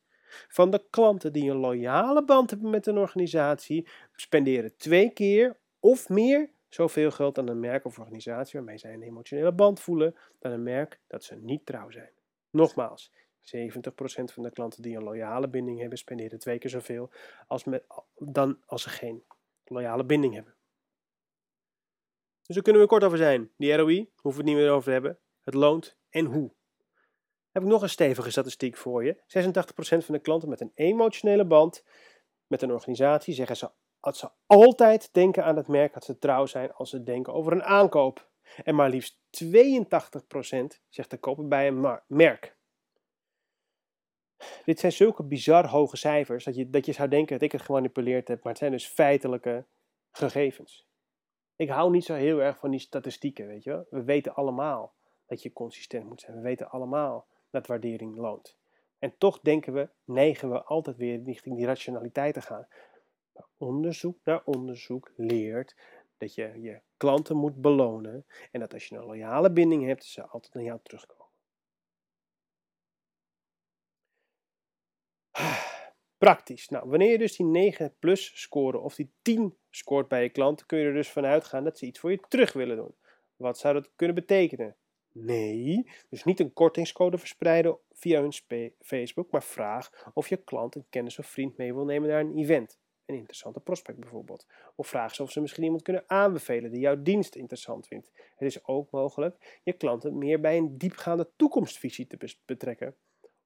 van 0.48 0.70
de 0.70 0.84
klanten 0.90 1.32
die 1.32 1.50
een 1.50 1.56
loyale 1.56 2.24
band 2.24 2.50
hebben 2.50 2.70
met 2.70 2.86
een 2.86 2.98
organisatie 2.98 3.88
spenderen 4.12 4.76
twee 4.76 5.10
keer 5.10 5.56
of 5.84 6.08
meer 6.08 6.50
zoveel 6.68 7.10
geld 7.10 7.38
aan 7.38 7.48
een 7.48 7.60
merk 7.60 7.84
of 7.84 7.98
organisatie 7.98 8.58
waarmee 8.58 8.78
zij 8.78 8.92
een 8.92 9.02
emotionele 9.02 9.52
band 9.52 9.80
voelen 9.80 10.14
dan 10.38 10.52
een 10.52 10.62
merk 10.62 11.00
dat 11.06 11.24
ze 11.24 11.34
niet 11.34 11.66
trouw 11.66 11.90
zijn. 11.90 12.10
Nogmaals, 12.50 13.12
70% 13.12 13.14
van 14.24 14.42
de 14.42 14.50
klanten 14.50 14.82
die 14.82 14.96
een 14.96 15.02
loyale 15.02 15.48
binding 15.48 15.80
hebben 15.80 15.98
spenderen 15.98 16.38
twee 16.38 16.58
keer 16.58 16.70
zoveel 16.70 17.10
als 17.46 17.64
met, 17.64 17.84
dan 18.14 18.58
als 18.66 18.82
ze 18.82 18.88
geen 18.88 19.24
loyale 19.64 20.04
binding 20.04 20.34
hebben. 20.34 20.54
Dus 22.42 22.54
daar 22.54 22.64
kunnen 22.64 22.82
we 22.82 22.88
kort 22.88 23.04
over 23.04 23.18
zijn. 23.18 23.50
Die 23.56 23.74
ROI, 23.74 24.10
hoeven 24.16 24.44
we 24.44 24.48
het 24.48 24.56
niet 24.56 24.64
meer 24.64 24.74
over 24.74 24.84
te 24.84 24.90
hebben. 24.90 25.18
Het 25.40 25.54
loont 25.54 25.96
en 26.10 26.24
hoe. 26.24 26.52
Heb 27.50 27.62
ik 27.62 27.68
nog 27.68 27.82
een 27.82 27.88
stevige 27.88 28.30
statistiek 28.30 28.76
voor 28.76 29.04
je. 29.04 29.14
86% 29.14 30.04
van 30.04 30.14
de 30.14 30.20
klanten 30.20 30.48
met 30.48 30.60
een 30.60 30.72
emotionele 30.74 31.44
band 31.44 31.84
met 32.46 32.62
een 32.62 32.72
organisatie 32.72 33.34
zeggen 33.34 33.56
ze 33.56 33.70
dat 34.04 34.16
ze 34.16 34.30
altijd 34.46 35.08
denken 35.12 35.44
aan 35.44 35.56
het 35.56 35.68
merk 35.68 35.94
dat 35.94 36.04
ze 36.04 36.18
trouw 36.18 36.46
zijn 36.46 36.72
als 36.72 36.90
ze 36.90 37.02
denken 37.02 37.32
over 37.32 37.52
een 37.52 37.62
aankoop. 37.62 38.28
En 38.64 38.74
maar 38.74 38.90
liefst 38.90 39.20
82% 39.44 39.46
zegt 40.88 41.08
te 41.08 41.18
kopen 41.18 41.48
bij 41.48 41.66
een 41.66 42.00
merk. 42.06 42.56
Dit 44.64 44.80
zijn 44.80 44.92
zulke 44.92 45.22
bizar 45.22 45.66
hoge 45.66 45.96
cijfers 45.96 46.44
dat 46.44 46.54
je, 46.54 46.70
dat 46.70 46.86
je 46.86 46.92
zou 46.92 47.08
denken 47.08 47.32
dat 47.32 47.42
ik 47.42 47.52
het 47.52 47.62
gemanipuleerd 47.62 48.28
heb, 48.28 48.42
maar 48.42 48.52
het 48.52 48.60
zijn 48.60 48.72
dus 48.72 48.86
feitelijke 48.86 49.66
gegevens. 50.10 50.88
Ik 51.56 51.68
hou 51.68 51.90
niet 51.90 52.04
zo 52.04 52.14
heel 52.14 52.42
erg 52.42 52.58
van 52.58 52.70
die 52.70 52.80
statistieken, 52.80 53.46
weet 53.46 53.62
je 53.62 53.70
wel. 53.70 53.86
We 53.90 54.02
weten 54.02 54.34
allemaal 54.34 54.94
dat 55.26 55.42
je 55.42 55.52
consistent 55.52 56.04
moet 56.08 56.20
zijn. 56.20 56.36
We 56.36 56.42
weten 56.42 56.70
allemaal 56.70 57.26
dat 57.50 57.66
waardering 57.66 58.16
loont. 58.16 58.56
En 58.98 59.14
toch 59.18 59.40
denken 59.40 59.72
we, 59.72 59.88
neigen 60.04 60.50
we 60.50 60.62
altijd 60.62 60.96
weer 60.96 61.22
richting 61.22 61.56
die 61.56 61.66
rationaliteit 61.66 62.34
te 62.34 62.40
gaan. 62.40 62.66
Onderzoek 63.56 64.18
naar 64.24 64.44
onderzoek 64.44 65.12
leert 65.16 65.76
dat 66.16 66.34
je 66.34 66.60
je 66.60 66.80
klanten 66.96 67.36
moet 67.36 67.60
belonen 67.60 68.26
en 68.50 68.60
dat 68.60 68.72
als 68.72 68.86
je 68.86 68.96
een 68.96 69.04
loyale 69.04 69.52
binding 69.52 69.84
hebt, 69.84 70.04
ze 70.04 70.26
altijd 70.26 70.54
naar 70.54 70.62
jou 70.62 70.80
terugkomen. 70.82 71.24
Praktisch. 76.18 76.68
Nou, 76.68 76.88
wanneer 76.88 77.10
je 77.10 77.18
dus 77.18 77.36
die 77.36 77.46
9 77.46 77.94
plus 77.98 78.40
scoren 78.40 78.82
of 78.82 78.94
die 78.94 79.12
10 79.22 79.56
scoort 79.70 80.08
bij 80.08 80.22
je 80.22 80.28
klant, 80.28 80.66
kun 80.66 80.78
je 80.78 80.86
er 80.86 80.92
dus 80.92 81.10
vanuit 81.10 81.44
gaan 81.44 81.64
dat 81.64 81.78
ze 81.78 81.86
iets 81.86 81.98
voor 81.98 82.10
je 82.10 82.20
terug 82.28 82.52
willen 82.52 82.76
doen. 82.76 82.94
Wat 83.36 83.58
zou 83.58 83.74
dat 83.74 83.90
kunnen 83.96 84.14
betekenen? 84.14 84.76
Nee, 85.12 85.90
dus 86.08 86.24
niet 86.24 86.40
een 86.40 86.52
kortingscode 86.52 87.18
verspreiden 87.18 87.78
via 87.92 88.20
hun 88.20 88.32
Facebook, 88.80 89.30
maar 89.30 89.42
vraag 89.42 90.10
of 90.14 90.28
je 90.28 90.36
klant 90.36 90.74
een 90.74 90.86
kennis 90.90 91.18
of 91.18 91.26
vriend 91.26 91.56
mee 91.56 91.74
wil 91.74 91.84
nemen 91.84 92.08
naar 92.08 92.20
een 92.20 92.38
event. 92.38 92.78
Een 93.06 93.14
interessante 93.14 93.60
prospect 93.60 94.00
bijvoorbeeld. 94.00 94.46
Of 94.74 94.86
vraag 94.86 95.14
ze 95.14 95.22
of 95.22 95.30
ze 95.30 95.40
misschien 95.40 95.62
iemand 95.62 95.82
kunnen 95.82 96.04
aanbevelen 96.06 96.70
die 96.70 96.80
jouw 96.80 97.02
dienst 97.02 97.34
interessant 97.34 97.86
vindt. 97.86 98.10
Het 98.14 98.48
is 98.48 98.64
ook 98.64 98.90
mogelijk 98.90 99.60
je 99.62 99.72
klanten 99.72 100.18
meer 100.18 100.40
bij 100.40 100.56
een 100.56 100.78
diepgaande 100.78 101.30
toekomstvisie 101.36 102.06
te 102.06 102.36
betrekken. 102.44 102.96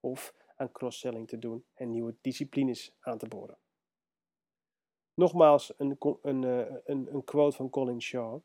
Of 0.00 0.34
aan 0.56 0.72
cross-selling 0.72 1.28
te 1.28 1.38
doen 1.38 1.64
en 1.74 1.90
nieuwe 1.90 2.16
disciplines 2.20 2.96
aan 3.00 3.18
te 3.18 3.28
boren. 3.28 3.58
Nogmaals 5.14 5.74
een, 5.76 5.96
een, 6.22 6.44
eh, 6.44 6.76
een, 6.84 7.14
een 7.14 7.24
quote 7.24 7.56
van 7.56 7.70
Colin 7.70 8.02
Shaw. 8.02 8.40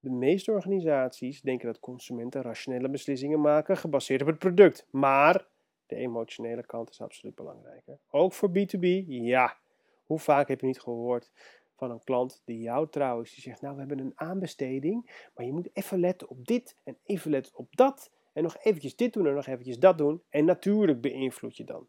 De 0.00 0.10
meeste 0.10 0.52
organisaties 0.52 1.40
denken 1.40 1.66
dat 1.66 1.80
consumenten 1.80 2.42
rationele 2.42 2.88
beslissingen 2.88 3.40
maken 3.40 3.76
gebaseerd 3.76 4.20
op 4.20 4.26
het 4.26 4.38
product. 4.38 4.86
Maar 4.90 5.46
de 5.86 5.96
emotionele 5.96 6.66
kant 6.66 6.90
is 6.90 7.00
absoluut 7.00 7.34
belangrijker. 7.34 7.98
Ook 8.10 8.32
voor 8.32 8.48
B2B, 8.48 9.04
ja. 9.06 9.62
Hoe 10.04 10.18
vaak 10.18 10.48
heb 10.48 10.60
je 10.60 10.66
niet 10.66 10.80
gehoord 10.80 11.32
van 11.76 11.90
een 11.90 12.04
klant 12.04 12.42
die 12.44 12.58
jou 12.58 12.88
trouw 12.90 13.20
is, 13.20 13.34
die 13.34 13.42
zegt: 13.42 13.60
Nou, 13.60 13.74
we 13.74 13.80
hebben 13.80 13.98
een 13.98 14.12
aanbesteding, 14.14 15.28
maar 15.34 15.46
je 15.46 15.52
moet 15.52 15.76
even 15.76 16.00
letten 16.00 16.28
op 16.28 16.46
dit 16.46 16.76
en 16.84 16.98
even 17.04 17.30
letten 17.30 17.56
op 17.56 17.76
dat. 17.76 18.12
En 18.32 18.42
nog 18.42 18.56
eventjes 18.58 18.96
dit 18.96 19.12
doen 19.12 19.26
en 19.26 19.34
nog 19.34 19.46
eventjes 19.46 19.78
dat 19.78 19.98
doen. 19.98 20.22
En 20.28 20.44
natuurlijk 20.44 21.00
beïnvloed 21.00 21.56
je 21.56 21.64
dan. 21.64 21.88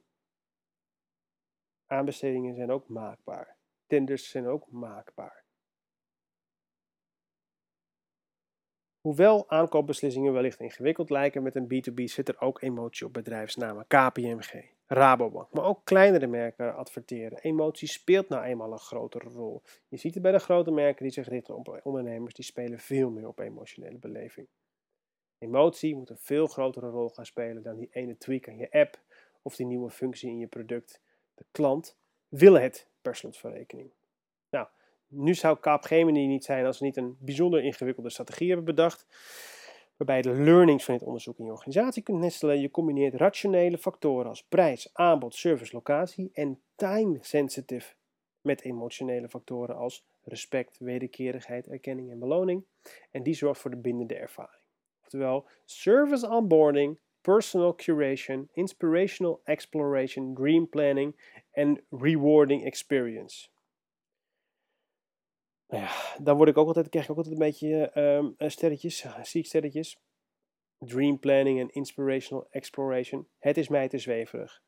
Aanbestedingen 1.85 2.55
zijn 2.55 2.71
ook 2.71 2.87
maakbaar. 2.87 3.57
Tenders 3.87 4.29
zijn 4.29 4.47
ook 4.47 4.71
maakbaar. 4.71 5.44
Hoewel 9.05 9.49
aankoopbeslissingen 9.49 10.33
wellicht 10.33 10.59
ingewikkeld 10.59 11.09
lijken 11.09 11.43
met 11.43 11.55
een 11.55 11.65
B2B, 11.73 12.03
zit 12.03 12.27
er 12.27 12.41
ook 12.41 12.61
emotie 12.61 13.05
op 13.05 13.13
bedrijfsnamen. 13.13 13.85
KPMG, 13.87 14.63
Rabobank, 14.85 15.53
maar 15.53 15.63
ook 15.63 15.81
kleinere 15.83 16.27
merken 16.27 16.75
adverteren. 16.75 17.39
Emotie 17.39 17.87
speelt 17.87 18.29
nou 18.29 18.43
eenmaal 18.43 18.71
een 18.71 18.79
grotere 18.79 19.29
rol. 19.29 19.61
Je 19.87 19.97
ziet 19.97 20.13
het 20.13 20.23
bij 20.23 20.31
de 20.31 20.39
grote 20.39 20.71
merken 20.71 21.03
die 21.03 21.13
zich 21.13 21.27
richten 21.27 21.55
op 21.55 21.79
ondernemers, 21.83 22.33
die 22.33 22.45
spelen 22.45 22.79
veel 22.79 23.09
meer 23.09 23.27
op 23.27 23.39
emotionele 23.39 23.97
beleving. 23.97 24.47
Emotie 25.37 25.95
moet 25.95 26.09
een 26.09 26.17
veel 26.17 26.47
grotere 26.47 26.89
rol 26.89 27.09
gaan 27.09 27.25
spelen 27.25 27.63
dan 27.63 27.75
die 27.75 27.89
ene 27.91 28.17
tweak 28.17 28.47
aan 28.47 28.57
je 28.57 28.71
app 28.71 28.99
of 29.41 29.55
die 29.55 29.65
nieuwe 29.65 29.89
functie 29.89 30.29
in 30.29 30.37
je 30.37 30.47
product. 30.47 31.01
De 31.35 31.45
klant 31.51 31.97
wil 32.27 32.53
het 32.53 32.87
per 33.01 33.15
slotverrekening. 33.15 33.91
Nu 35.07 35.33
zou 35.33 35.59
Capgemini 35.59 36.27
niet 36.27 36.43
zijn 36.43 36.65
als 36.65 36.77
ze 36.77 36.83
niet 36.83 36.97
een 36.97 37.17
bijzonder 37.19 37.63
ingewikkelde 37.63 38.09
strategie 38.09 38.47
hebben 38.47 38.65
bedacht, 38.65 39.05
waarbij 39.97 40.21
de 40.21 40.31
learnings 40.31 40.83
van 40.85 40.93
dit 40.93 41.07
onderzoek 41.07 41.37
in 41.39 41.45
je 41.45 41.51
organisatie 41.51 42.03
kunt 42.03 42.19
nestelen. 42.19 42.59
Je 42.59 42.71
combineert 42.71 43.13
rationele 43.13 43.77
factoren 43.77 44.29
als 44.29 44.43
prijs, 44.43 44.89
aanbod, 44.93 45.35
service, 45.35 45.73
locatie 45.73 46.29
en 46.33 46.61
time 46.75 47.17
sensitive 47.21 47.93
met 48.41 48.61
emotionele 48.61 49.29
factoren 49.29 49.75
als 49.75 50.05
respect, 50.23 50.77
wederkerigheid, 50.79 51.67
erkenning 51.67 52.11
en 52.11 52.19
beloning. 52.19 52.63
En 53.11 53.23
die 53.23 53.33
zorgt 53.33 53.61
voor 53.61 53.71
de 53.71 53.77
bindende 53.77 54.15
ervaring. 54.15 54.61
Oftewel 55.01 55.45
service 55.65 56.29
onboarding, 56.29 56.99
personal 57.21 57.75
curation, 57.75 58.49
inspirational 58.53 59.41
exploration, 59.43 60.33
dream 60.33 60.69
planning 60.69 61.15
en 61.51 61.83
rewarding 61.89 62.65
experience. 62.65 63.47
Nou 65.67 65.83
ja, 65.83 65.91
dan 66.21 66.37
word 66.37 66.49
ik 66.49 66.57
ook 66.57 66.67
altijd, 66.67 66.89
krijg 66.89 67.05
ik 67.05 67.11
ook 67.11 67.17
altijd 67.17 67.35
een 67.35 67.45
beetje 67.47 67.91
um, 68.01 68.33
sterretjes, 68.37 69.05
zie 69.21 69.41
ik 69.41 69.47
sterretjes. 69.47 69.99
Dream 70.79 71.19
planning 71.19 71.59
en 71.59 71.69
inspirational 71.69 72.47
exploration. 72.49 73.27
Het 73.39 73.57
is 73.57 73.67
mij 73.67 73.87
te 73.87 73.97
zweverig. 73.97 74.63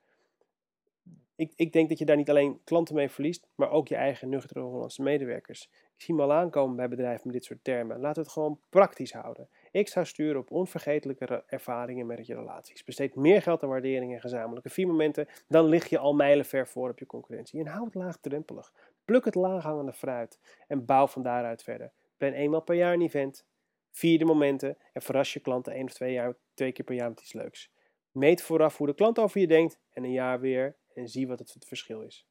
Ik, 1.36 1.54
ik 1.56 1.74
denk 1.74 1.90
dat 1.90 2.00
je 2.00 2.06
daar 2.06 2.16
niet 2.16 2.30
alleen 2.30 2.62
klanten 2.64 2.96
mee 2.96 3.10
verliest, 3.10 3.48
maar 3.56 3.72
ook 3.72 3.88
je 3.88 3.96
eigen 3.96 4.30
nuchtere 4.30 4.60
Hollandse 4.60 5.02
medewerkers. 5.02 5.70
Ik 5.98 6.04
zie 6.04 6.16
me 6.16 6.22
al 6.22 6.34
aankomen 6.34 6.76
bij 6.76 6.88
bedrijven 6.88 7.22
met 7.24 7.34
dit 7.34 7.46
soort 7.46 7.64
termen. 7.64 8.02
We 8.02 8.08
het 8.08 8.28
gewoon 8.28 8.60
praktisch 8.70 9.14
houden. 9.14 9.50
Ik 9.72 9.88
zou 9.88 10.06
sturen 10.06 10.42
op 10.42 10.52
onvergetelijke 10.52 11.44
ervaringen 11.48 12.06
met 12.06 12.28
je 12.28 12.36
relaties. 12.36 12.84
Besteed 12.84 13.16
meer 13.16 13.42
geld 13.42 13.64
aan 13.64 13.70
waardering 13.70 14.14
en 14.14 14.20
gezamenlijke 14.20 14.70
vier 14.70 14.88
momenten, 14.88 15.28
dan 15.48 15.66
lig 15.66 15.90
je 15.90 15.98
al 15.98 16.14
mijlenver 16.14 16.68
voor 16.68 16.90
op 16.90 17.00
je 17.00 17.06
concurrentie. 17.06 17.60
En 17.60 17.68
hou 17.68 17.86
het 17.86 17.96
laagdrempelig. 17.96 18.74
Pluk 19.08 19.26
het 19.26 19.36
laaghangende 19.36 19.94
fruit 19.94 20.40
en 20.68 20.86
bouw 20.86 21.08
van 21.08 21.24
daaruit 21.24 21.64
verder. 21.64 21.92
Ben 22.18 22.34
eenmaal 22.34 22.62
per 22.62 22.76
jaar 22.76 22.94
een 22.94 23.02
event, 23.02 23.46
vier 23.92 24.20
de 24.20 24.26
momenten 24.26 24.78
en 24.94 25.02
verras 25.02 25.34
je 25.34 25.40
klanten 25.40 25.74
één 25.74 25.86
of 25.86 25.94
twee, 25.94 26.14
jaar, 26.14 26.36
twee 26.54 26.72
keer 26.72 26.86
per 26.86 26.96
jaar 26.96 27.10
met 27.10 27.22
iets 27.22 27.34
leuks. 27.34 27.72
Meet 28.12 28.42
vooraf 28.42 28.78
hoe 28.78 28.88
de 28.88 28.94
klant 28.94 29.20
over 29.20 29.40
je 29.40 29.48
denkt 29.48 29.80
en 29.90 30.04
een 30.04 30.12
jaar 30.12 30.40
weer 30.40 30.76
en 30.94 31.08
zie 31.08 31.28
wat 31.28 31.40
het 31.40 31.66
verschil 31.68 32.02
is. 32.02 32.28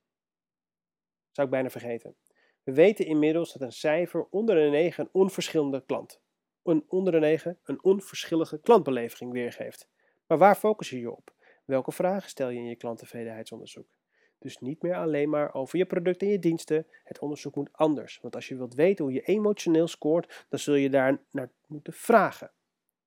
Zou 1.30 1.46
ik 1.46 1.52
bijna 1.52 1.70
vergeten. 1.70 2.16
We 2.62 2.72
weten 2.72 3.06
inmiddels 3.06 3.52
dat 3.52 3.62
een 3.62 3.72
cijfer 3.72 4.26
onder 4.30 4.56
een 4.56 4.70
9 4.70 5.04
een 5.04 5.10
onverschillende 5.12 5.84
klant, 5.84 6.20
een 6.62 6.84
onder 6.88 7.14
een 7.14 7.20
9 7.20 7.58
een 7.64 7.84
onverschillige 7.84 8.60
klantbeleving 8.60 9.32
weergeeft. 9.32 9.88
Maar 10.26 10.38
waar 10.38 10.56
focus 10.56 10.90
je 10.90 11.00
je 11.00 11.10
op? 11.10 11.34
Welke 11.64 11.92
vragen 11.92 12.28
stel 12.28 12.48
je 12.48 12.58
in 12.58 12.66
je 12.66 12.76
klanttevredenheidsonderzoek? 12.76 13.88
Dus 14.38 14.58
niet 14.58 14.82
meer 14.82 14.94
alleen 14.94 15.28
maar 15.28 15.54
over 15.54 15.78
je 15.78 15.86
producten 15.86 16.26
en 16.26 16.32
je 16.32 16.38
diensten. 16.38 16.86
Het 17.04 17.18
onderzoek 17.18 17.54
moet 17.54 17.72
anders. 17.72 18.18
Want 18.22 18.34
als 18.34 18.48
je 18.48 18.56
wilt 18.56 18.74
weten 18.74 19.04
hoe 19.04 19.14
je 19.14 19.20
emotioneel 19.20 19.88
scoort, 19.88 20.46
dan 20.48 20.58
zul 20.58 20.74
je 20.74 20.90
daar 20.90 21.20
naar 21.30 21.50
moeten 21.66 21.92
vragen. 21.92 22.50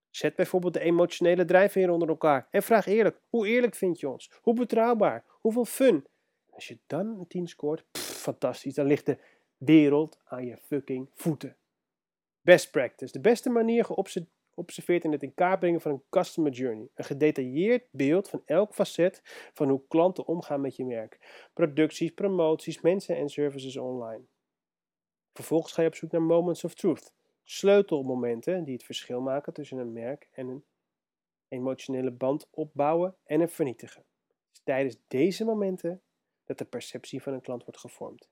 Zet 0.10 0.36
bijvoorbeeld 0.36 0.74
de 0.74 0.80
emotionele 0.80 1.46
drijfveer 1.46 1.90
onder 1.90 2.08
elkaar 2.08 2.48
en 2.52 2.64
vraag 2.64 2.86
eerlijk: 2.86 3.22
hoe 3.30 3.48
eerlijk 3.48 3.76
vind 3.76 4.00
je 4.00 4.10
ons? 4.10 4.32
Hoe 4.42 4.54
betrouwbaar? 4.54 5.26
Hoeveel 5.28 5.66
fun? 5.66 6.06
Als 6.50 6.68
je 6.68 6.78
dan 6.88 7.08
een 7.08 7.28
10 7.28 7.48
scoort, 7.48 7.84
fantastisch, 7.98 8.74
dan 8.74 8.86
ligt 8.86 9.06
de 9.06 9.18
wereld 9.58 10.20
aan 10.24 10.46
je 10.46 10.58
fucking 10.58 11.10
voeten. 11.14 11.56
Best 12.42 12.72
practice. 12.72 13.12
De 13.12 13.20
beste 13.20 13.50
manier 13.50 13.86
geobserveerd 14.60 15.04
in 15.04 15.12
het 15.12 15.24
in 15.24 15.34
kaart 15.34 15.60
brengen 15.60 15.82
van 15.82 15.92
een 15.92 16.04
customer 16.10 16.52
journey. 16.52 16.90
Een 16.94 17.04
gedetailleerd 17.04 17.88
beeld 17.92 18.30
van 18.30 18.42
elk 18.46 18.74
facet 18.74 19.22
van 19.54 19.70
hoe 19.70 19.88
klanten 19.88 20.26
omgaan 20.26 20.62
met 20.62 20.76
je 20.76 20.86
merk. 20.86 21.48
Producties, 21.54 22.12
promoties, 22.12 22.82
mensen 22.82 23.16
en 23.16 23.30
services 23.30 23.78
online. 23.78 24.24
Vervolgens 25.34 25.74
ga 25.74 25.82
je 25.82 25.88
op 25.88 25.96
zoek 25.96 26.12
naar 26.12 26.22
moments 26.22 26.64
of 26.64 26.74
truth. 26.74 27.14
Sleutelmomenten 27.44 28.64
die 28.64 28.74
het 28.74 28.84
verschil 28.84 29.22
maken 29.22 29.54
tussen 29.54 29.78
een 29.78 29.94
merk 29.94 30.30
en 30.32 30.48
een 30.48 30.64
emotionele 31.48 32.12
band 32.12 32.48
opbouwen 32.52 33.16
en 33.24 33.42
een 33.42 33.50
vernietigen. 33.50 34.04
tijdens 34.64 34.98
deze 35.08 35.46
momenten 35.46 36.02
dat 36.44 36.58
de 36.58 36.66
perceptie 36.66 37.22
van 37.22 37.34
een 37.34 37.42
klant 37.42 37.64
wordt 37.64 37.80
gevormd. 37.80 38.30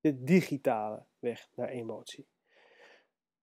De 0.00 0.24
digitale 0.24 1.04
weg 1.18 1.48
naar 1.54 1.68
emotie. 1.68 2.26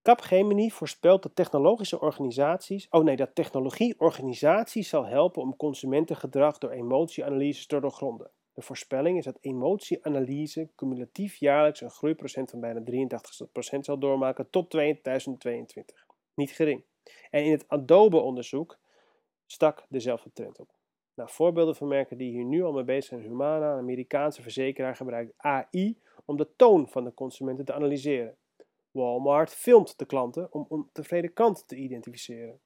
Capgemini 0.05 0.69
voorspelt 0.71 1.23
dat 1.23 1.35
technologische 1.35 1.99
organisaties, 1.99 2.87
oh 2.89 3.03
nee, 3.03 3.15
dat 3.15 3.35
technologie 3.35 3.99
organisaties 3.99 4.89
zal 4.89 5.05
helpen 5.05 5.41
om 5.41 5.55
consumentengedrag 5.55 6.57
door 6.57 6.69
emotieanalyses 6.69 7.65
te 7.65 7.79
doorgronden. 7.79 8.31
De 8.53 8.61
voorspelling 8.61 9.17
is 9.17 9.25
dat 9.25 9.37
emotieanalyse 9.41 10.69
cumulatief 10.75 11.35
jaarlijks 11.35 11.81
een 11.81 11.89
groeiprocent 11.89 12.49
van 12.49 12.59
bijna 12.59 12.81
83% 13.77 13.79
zal 13.79 13.99
doormaken 13.99 14.49
tot 14.49 14.69
2022. 14.69 16.05
Niet 16.35 16.51
gering. 16.51 16.83
En 17.29 17.43
in 17.43 17.51
het 17.51 17.65
Adobe-onderzoek 17.67 18.77
stak 19.45 19.85
dezelfde 19.89 20.31
trend 20.33 20.59
op. 20.59 20.69
Voorbeelden 21.15 21.75
van 21.75 21.87
merken 21.87 22.17
die 22.17 22.31
hier 22.31 22.45
nu 22.45 22.63
al 22.63 22.73
mee 22.73 22.83
bezig 22.83 23.05
zijn: 23.05 23.21
Humana, 23.21 23.71
een 23.71 23.79
Amerikaanse 23.79 24.41
verzekeraar, 24.41 24.95
gebruikt 24.95 25.33
AI 25.37 25.99
om 26.25 26.37
de 26.37 26.55
toon 26.55 26.87
van 26.87 27.03
de 27.03 27.13
consumenten 27.13 27.65
te 27.65 27.73
analyseren. 27.73 28.37
Walmart 28.95 29.53
filmt 29.53 29.97
de 29.97 30.05
klanten 30.05 30.53
om 30.53 30.65
ontevreden 30.69 31.33
klanten 31.33 31.65
te 31.65 31.75
identificeren. 31.75 32.59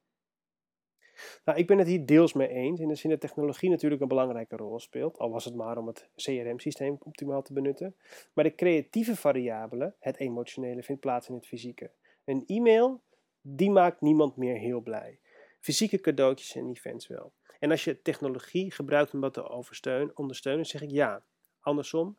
Nou, 1.46 1.58
ik 1.58 1.68
ben 1.68 1.78
het 1.78 1.88
hier 1.88 2.06
deels 2.06 2.34
mee 2.34 2.48
eens, 2.48 2.80
in 2.80 2.88
de 2.88 2.96
zin 2.96 3.10
dat 3.10 3.20
technologie 3.20 3.70
natuurlijk 3.70 4.02
een 4.02 4.08
belangrijke 4.08 4.56
rol 4.56 4.80
speelt, 4.80 5.18
al 5.18 5.32
was 5.32 5.46
het 5.46 5.56
maar 5.56 5.78
om 5.78 5.88
het 5.88 6.10
CRM-systeem 6.16 6.98
optimaal 7.00 7.42
te 7.42 7.54
benutten. 7.54 7.96
Maar 8.34 8.44
de 8.44 8.56
creatieve 8.56 9.16
variabele, 9.16 9.96
het 10.00 10.18
emotionele, 10.18 10.84
vindt 10.84 11.02
plaats 11.02 11.30
in 11.30 11.36
het 11.36 11.48
fysieke. 11.48 11.92
Een 12.26 12.44
e-mail, 12.46 13.04
die 13.42 13.70
maakt 13.70 14.02
niemand 14.02 14.36
meer 14.36 14.58
heel 14.58 14.82
blij. 14.82 15.20
Fysieke 15.60 16.00
cadeautjes 16.00 16.56
en 16.56 16.70
events 16.70 17.08
wel. 17.08 17.34
En 17.60 17.72
als 17.72 17.84
je 17.84 18.02
technologie 18.02 18.72
gebruikt 18.72 19.14
om 19.14 19.22
dat 19.22 19.34
te 19.34 20.14
ondersteunen, 20.14 20.66
zeg 20.66 20.82
ik 20.82 20.92
ja. 20.92 21.24
Andersom, 21.60 22.18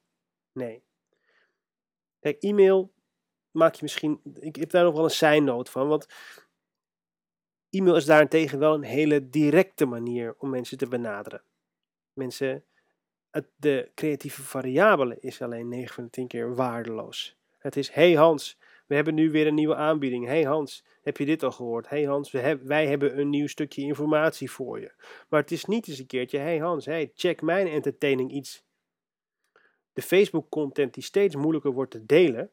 nee. 0.53 0.83
Kijk, 2.21 2.43
e-mail 2.43 2.93
maak 3.51 3.75
je 3.75 3.83
misschien. 3.83 4.21
Ik 4.41 4.57
heb 4.57 4.71
daar 4.71 4.85
nog 4.85 4.95
wel 4.95 5.05
een 5.05 5.11
zijnoot 5.11 5.71
van. 5.71 5.89
Want 5.89 6.07
e-mail 7.71 7.97
is 7.97 8.05
daarentegen 8.05 8.59
wel 8.59 8.75
een 8.75 8.83
hele 8.83 9.31
directe 9.31 9.87
manier 9.87 10.35
om 10.39 10.51
mensen 10.51 10.79
te 10.79 10.89
benaderen. 10.89 11.43
Mensen. 12.13 12.65
de 13.57 13.91
creatieve 13.95 14.43
variabele 14.43 15.17
is 15.21 15.43
alleen 15.43 15.69
9 15.69 15.95
van 15.95 16.05
de 16.05 16.11
10 16.11 16.27
keer 16.27 16.55
waardeloos. 16.55 17.39
Het 17.59 17.77
is: 17.77 17.91
hey 17.91 18.13
Hans, 18.13 18.59
we 18.87 18.95
hebben 18.95 19.15
nu 19.15 19.31
weer 19.31 19.47
een 19.47 19.55
nieuwe 19.55 19.75
aanbieding. 19.75 20.27
Hey 20.27 20.43
Hans, 20.43 20.85
heb 21.03 21.17
je 21.17 21.25
dit 21.25 21.43
al 21.43 21.51
gehoord? 21.51 21.89
Hey 21.89 22.05
Hans, 22.05 22.31
we 22.31 22.59
wij 22.63 22.87
hebben 22.87 23.19
een 23.19 23.31
nieuw 23.31 23.47
stukje 23.47 23.83
informatie 23.83 24.51
voor 24.51 24.81
je. 24.81 24.93
Maar 25.29 25.41
het 25.41 25.51
is 25.51 25.65
niet 25.65 25.89
eens 25.89 25.99
een 25.99 26.07
keertje: 26.07 26.39
hey 26.39 26.59
Hans, 26.59 26.87
hey, 26.87 27.13
check 27.15 27.43
mijn 27.43 27.67
entertaining 27.67 28.33
iets. 28.33 28.65
De 29.93 30.03
Facebook-content 30.03 30.95
die 30.95 31.03
steeds 31.03 31.37
moeilijker 31.37 31.73
wordt 31.73 31.91
te 31.91 32.07
delen, 32.07 32.51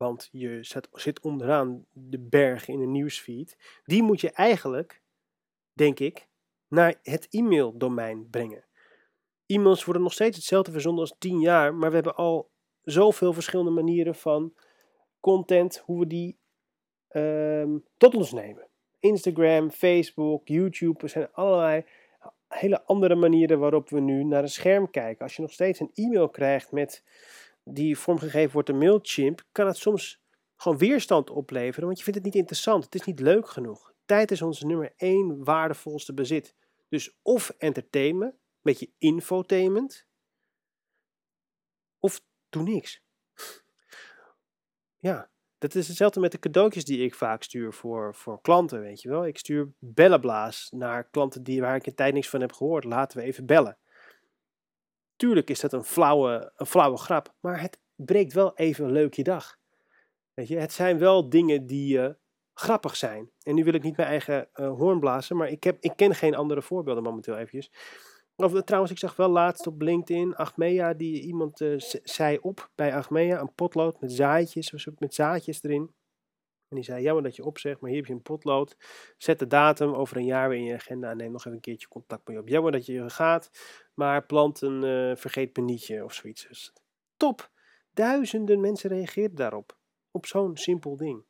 want 0.00 0.28
je 0.32 0.58
zit, 0.92 1.20
onderaan 1.20 1.86
de 1.92 2.18
berg 2.18 2.68
in 2.68 2.80
een 2.80 2.90
nieuwsfeed. 2.90 3.80
Die 3.84 4.02
moet 4.02 4.20
je 4.20 4.30
eigenlijk, 4.30 5.02
denk 5.72 5.98
ik, 5.98 6.28
naar 6.68 6.94
het 7.02 7.26
e-maildomein 7.30 8.30
brengen. 8.30 8.64
E-mails 9.46 9.84
worden 9.84 10.02
nog 10.02 10.12
steeds 10.12 10.36
hetzelfde 10.36 10.72
verzonden 10.72 11.00
als 11.00 11.14
10 11.18 11.40
jaar, 11.40 11.74
maar 11.74 11.88
we 11.88 11.94
hebben 11.94 12.16
al 12.16 12.50
zoveel 12.82 13.32
verschillende 13.32 13.70
manieren 13.70 14.14
van 14.14 14.54
content, 15.20 15.78
hoe 15.78 15.98
we 15.98 16.06
die 16.06 16.38
ehm, 17.08 17.78
tot 17.96 18.14
ons 18.14 18.32
nemen. 18.32 18.68
Instagram, 18.98 19.70
Facebook, 19.70 20.48
YouTube, 20.48 21.02
er 21.02 21.08
zijn 21.08 21.32
allerlei 21.32 21.84
hele 22.48 22.84
andere 22.84 23.14
manieren 23.14 23.58
waarop 23.58 23.88
we 23.88 24.00
nu 24.00 24.24
naar 24.24 24.42
een 24.42 24.48
scherm 24.48 24.90
kijken. 24.90 25.22
Als 25.22 25.36
je 25.36 25.42
nog 25.42 25.52
steeds 25.52 25.80
een 25.80 25.90
e-mail 25.94 26.28
krijgt 26.28 26.72
met 26.72 27.04
die 27.72 27.98
vormgegeven 27.98 28.52
wordt 28.52 28.68
een 28.68 28.78
Mailchimp, 28.78 29.44
kan 29.52 29.66
het 29.66 29.76
soms 29.76 30.20
gewoon 30.56 30.78
weerstand 30.78 31.30
opleveren, 31.30 31.84
want 31.84 31.98
je 31.98 32.04
vindt 32.04 32.18
het 32.18 32.28
niet 32.28 32.42
interessant. 32.42 32.84
Het 32.84 32.94
is 32.94 33.04
niet 33.04 33.20
leuk 33.20 33.48
genoeg. 33.48 33.92
Tijd 34.04 34.30
is 34.30 34.42
ons 34.42 34.62
nummer 34.62 34.92
één 34.96 35.44
waardevolste 35.44 36.14
bezit. 36.14 36.54
Dus 36.88 37.18
of 37.22 37.50
entertainment, 37.58 38.32
een 38.32 38.38
beetje 38.62 38.90
infotainment, 38.98 40.06
of 41.98 42.22
doe 42.48 42.62
niks. 42.62 43.02
Ja, 44.98 45.30
dat 45.58 45.74
is 45.74 45.88
hetzelfde 45.88 46.20
met 46.20 46.32
de 46.32 46.38
cadeautjes 46.38 46.84
die 46.84 47.04
ik 47.04 47.14
vaak 47.14 47.42
stuur 47.42 47.72
voor, 47.72 48.14
voor 48.14 48.40
klanten, 48.40 48.80
weet 48.80 49.02
je 49.02 49.08
wel. 49.08 49.26
Ik 49.26 49.38
stuur 49.38 49.72
bellenblaas 49.78 50.70
naar 50.70 51.04
klanten 51.04 51.42
die, 51.42 51.60
waar 51.60 51.76
ik 51.76 51.86
in 51.86 51.94
tijd 51.94 52.14
niks 52.14 52.28
van 52.28 52.40
heb 52.40 52.52
gehoord. 52.52 52.84
Laten 52.84 53.18
we 53.18 53.24
even 53.24 53.46
bellen. 53.46 53.78
Tuurlijk 55.20 55.50
is 55.50 55.60
dat 55.60 55.72
een 55.72 55.84
flauwe, 55.84 56.52
een 56.56 56.66
flauwe 56.66 56.96
grap, 56.96 57.34
maar 57.40 57.60
het 57.60 57.80
breekt 57.94 58.32
wel 58.32 58.56
even 58.56 58.92
leuk 58.92 59.14
je 59.14 59.22
dag. 59.22 59.56
Weet 60.34 60.48
je, 60.48 60.56
het 60.56 60.72
zijn 60.72 60.98
wel 60.98 61.28
dingen 61.28 61.66
die 61.66 61.98
uh, 61.98 62.08
grappig 62.54 62.96
zijn. 62.96 63.30
En 63.42 63.54
nu 63.54 63.64
wil 63.64 63.74
ik 63.74 63.82
niet 63.82 63.96
mijn 63.96 64.08
eigen 64.08 64.48
uh, 64.54 64.68
hoorn 64.68 65.00
blazen, 65.00 65.36
maar 65.36 65.48
ik, 65.48 65.64
heb, 65.64 65.76
ik 65.80 65.92
ken 65.96 66.14
geen 66.14 66.34
andere 66.34 66.62
voorbeelden 66.62 67.02
momenteel 67.02 67.36
eventjes. 67.36 67.70
Of, 68.36 68.54
eh, 68.54 68.60
trouwens, 68.60 68.92
ik 68.92 68.98
zag 68.98 69.16
wel 69.16 69.28
laatst 69.28 69.66
op 69.66 69.82
LinkedIn 69.82 70.34
Achmea, 70.34 70.94
die 70.94 71.22
iemand 71.22 71.64
zei 72.02 72.38
op 72.40 72.70
bij 72.74 72.94
Achmea, 72.94 73.40
een 73.40 73.54
potlood 73.54 74.00
met 74.00 74.12
zaadjes, 74.12 74.88
met 74.98 75.14
zaadjes 75.14 75.62
erin. 75.62 75.94
En 76.70 76.76
die 76.76 76.84
zei, 76.84 77.02
jammer 77.02 77.22
dat 77.22 77.36
je 77.36 77.44
opzegt, 77.44 77.80
maar 77.80 77.90
hier 77.90 77.98
heb 77.98 78.08
je 78.08 78.14
een 78.14 78.22
potlood. 78.22 78.76
Zet 79.16 79.38
de 79.38 79.46
datum 79.46 79.94
over 79.94 80.16
een 80.16 80.24
jaar 80.24 80.48
weer 80.48 80.58
in 80.58 80.64
je 80.64 80.74
agenda 80.74 81.10
en 81.10 81.16
neem 81.16 81.32
nog 81.32 81.40
even 81.40 81.52
een 81.52 81.60
keertje 81.60 81.88
contact 81.88 82.26
met 82.26 82.36
je 82.36 82.42
op. 82.42 82.48
Jammer 82.48 82.72
dat 82.72 82.86
je 82.86 83.10
gaat, 83.10 83.50
maar 83.94 84.26
plant 84.26 84.60
een 84.60 84.84
uh, 84.84 85.16
vergeet 85.16 85.56
me 85.56 85.62
nietje 85.62 86.04
of 86.04 86.14
zoiets. 86.14 86.48
Dus, 86.48 86.72
top! 87.16 87.50
Duizenden 87.92 88.60
mensen 88.60 88.90
reageerden 88.90 89.36
daarop. 89.36 89.78
Op 90.10 90.26
zo'n 90.26 90.56
simpel 90.56 90.96
ding. 90.96 91.24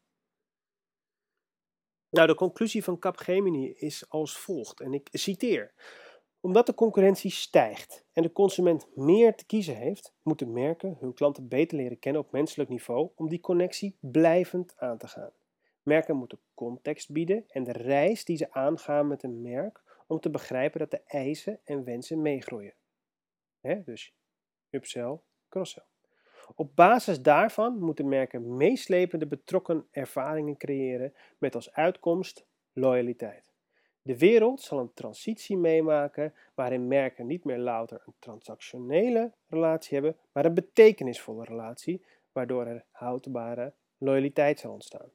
Nou, 2.10 2.26
de 2.26 2.34
conclusie 2.34 2.84
van 2.84 2.98
Capgemini 2.98 3.72
is 3.72 4.08
als 4.08 4.38
volgt, 4.38 4.80
en 4.80 4.92
ik 4.92 5.08
citeer 5.12 5.72
omdat 6.40 6.66
de 6.66 6.74
concurrentie 6.74 7.30
stijgt 7.30 8.04
en 8.12 8.22
de 8.22 8.32
consument 8.32 8.86
meer 8.96 9.34
te 9.34 9.46
kiezen 9.46 9.76
heeft, 9.76 10.14
moeten 10.22 10.52
merken 10.52 10.96
hun 11.00 11.14
klanten 11.14 11.48
beter 11.48 11.76
leren 11.76 11.98
kennen 11.98 12.22
op 12.22 12.32
menselijk 12.32 12.68
niveau 12.68 13.10
om 13.14 13.28
die 13.28 13.40
connectie 13.40 13.96
blijvend 14.00 14.74
aan 14.78 14.98
te 14.98 15.08
gaan. 15.08 15.30
Merken 15.82 16.16
moeten 16.16 16.38
context 16.54 17.12
bieden 17.12 17.44
en 17.48 17.64
de 17.64 17.72
reis 17.72 18.24
die 18.24 18.36
ze 18.36 18.52
aangaan 18.52 19.08
met 19.08 19.22
een 19.22 19.40
merk 19.40 19.82
om 20.06 20.20
te 20.20 20.30
begrijpen 20.30 20.78
dat 20.78 20.90
de 20.90 21.02
eisen 21.06 21.60
en 21.64 21.84
wensen 21.84 22.22
meegroeien. 22.22 22.74
He, 23.60 23.82
dus 23.84 24.14
upsell, 24.70 25.18
crosssell. 25.48 25.84
Op 26.54 26.76
basis 26.76 27.22
daarvan 27.22 27.78
moeten 27.78 28.08
merken 28.08 28.56
meeslepende 28.56 29.26
betrokken 29.26 29.86
ervaringen 29.90 30.56
creëren 30.56 31.14
met 31.38 31.54
als 31.54 31.72
uitkomst 31.72 32.46
loyaliteit. 32.72 33.49
De 34.02 34.18
wereld 34.18 34.60
zal 34.60 34.78
een 34.78 34.94
transitie 34.94 35.56
meemaken 35.56 36.34
waarin 36.54 36.88
merken 36.88 37.26
niet 37.26 37.44
meer 37.44 37.58
louter 37.58 38.02
een 38.06 38.14
transactionele 38.18 39.32
relatie 39.48 39.94
hebben, 39.94 40.16
maar 40.32 40.44
een 40.44 40.54
betekenisvolle 40.54 41.44
relatie, 41.44 42.04
waardoor 42.32 42.66
er 42.66 42.84
houdbare 42.90 43.74
loyaliteit 43.98 44.58
zal 44.58 44.72
ontstaan. 44.72 45.10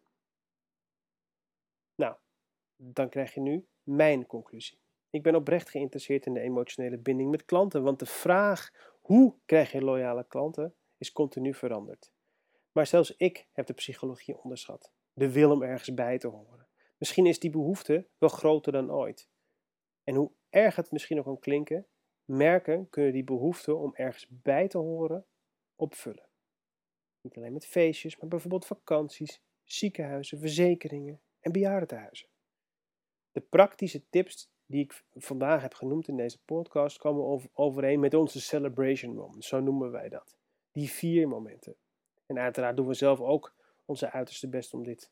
Nou, 1.96 2.16
dan 2.76 3.10
krijg 3.10 3.34
je 3.34 3.42
nu 3.42 3.68
mijn 3.84 4.26
conclusie. 4.26 4.80
Ik 5.10 5.24
ben 5.24 5.36
oprecht 5.36 5.70
geïnteresseerd 5.70 6.26
in 6.26 6.34
de 6.34 6.40
emotionele 6.40 6.98
binding 6.98 7.32
met 7.32 7.46
klanten, 7.46 7.84
want 7.84 8.00
de 8.00 8.06
vraag 8.06 8.72
hoe 9.02 9.36
krijg 9.46 9.72
je 9.72 9.82
loyale 9.82 10.26
klanten 10.28 10.76
is 10.98 11.12
continu 11.12 11.54
veranderd. 11.54 12.12
Maar 12.72 12.88
zelfs 12.88 13.16
ik 13.18 13.48
heb 13.52 13.66
de 13.66 13.74
psychologie 13.74 14.38
onderschat, 14.44 14.92
de 15.14 15.32
wil 15.32 15.52
om 15.52 15.64
ergens 15.64 15.94
bij 15.94 16.18
te 16.18 16.28
horen. 16.28 16.65
Misschien 16.98 17.26
is 17.26 17.40
die 17.40 17.50
behoefte 17.50 18.08
wel 18.18 18.30
groter 18.30 18.72
dan 18.72 18.92
ooit. 18.92 19.30
En 20.04 20.16
hoe 20.16 20.32
erg 20.50 20.76
het 20.76 20.92
misschien 20.92 21.18
ook 21.18 21.26
kan 21.26 21.40
klinken, 21.40 21.88
merken 22.26 22.90
kunnen 22.90 23.14
die 23.14 23.24
behoefte 23.24 23.76
om 23.76 23.96
ergens 23.96 24.28
bij 24.30 24.68
te 24.68 24.78
horen 24.78 25.26
opvullen. 25.76 26.30
Niet 27.22 27.38
alleen 27.38 27.54
met 27.54 27.66
feestjes, 27.66 28.18
maar 28.18 28.30
bijvoorbeeld 28.30 28.66
vakanties, 28.66 29.42
ziekenhuizen, 29.64 30.40
verzekeringen 30.40 31.22
en 31.40 31.52
bejaardentehuizen. 31.52 32.28
De 33.32 33.42
praktische 33.42 34.10
tips 34.10 34.50
die 34.66 34.84
ik 34.84 35.04
vandaag 35.14 35.62
heb 35.62 35.74
genoemd 35.74 36.08
in 36.08 36.18
deze 36.18 36.44
podcast 36.44 36.98
komen 36.98 37.50
overeen 37.54 38.00
met 38.00 38.14
onze 38.14 38.42
celebration 38.42 39.16
moments, 39.16 39.48
zo 39.48 39.60
noemen 39.60 39.92
wij 39.92 40.10
dat. 40.10 40.38
Die 40.72 40.90
vier 40.90 41.28
momenten. 41.28 41.76
En 42.26 42.40
uiteraard 42.40 42.78
doen 42.78 42.88
we 42.88 42.94
zelf 42.94 43.20
ook 43.20 43.56
onze 43.86 44.12
uiterste 44.12 44.50
best 44.50 44.74
om 44.74 44.84
dit 44.84 45.12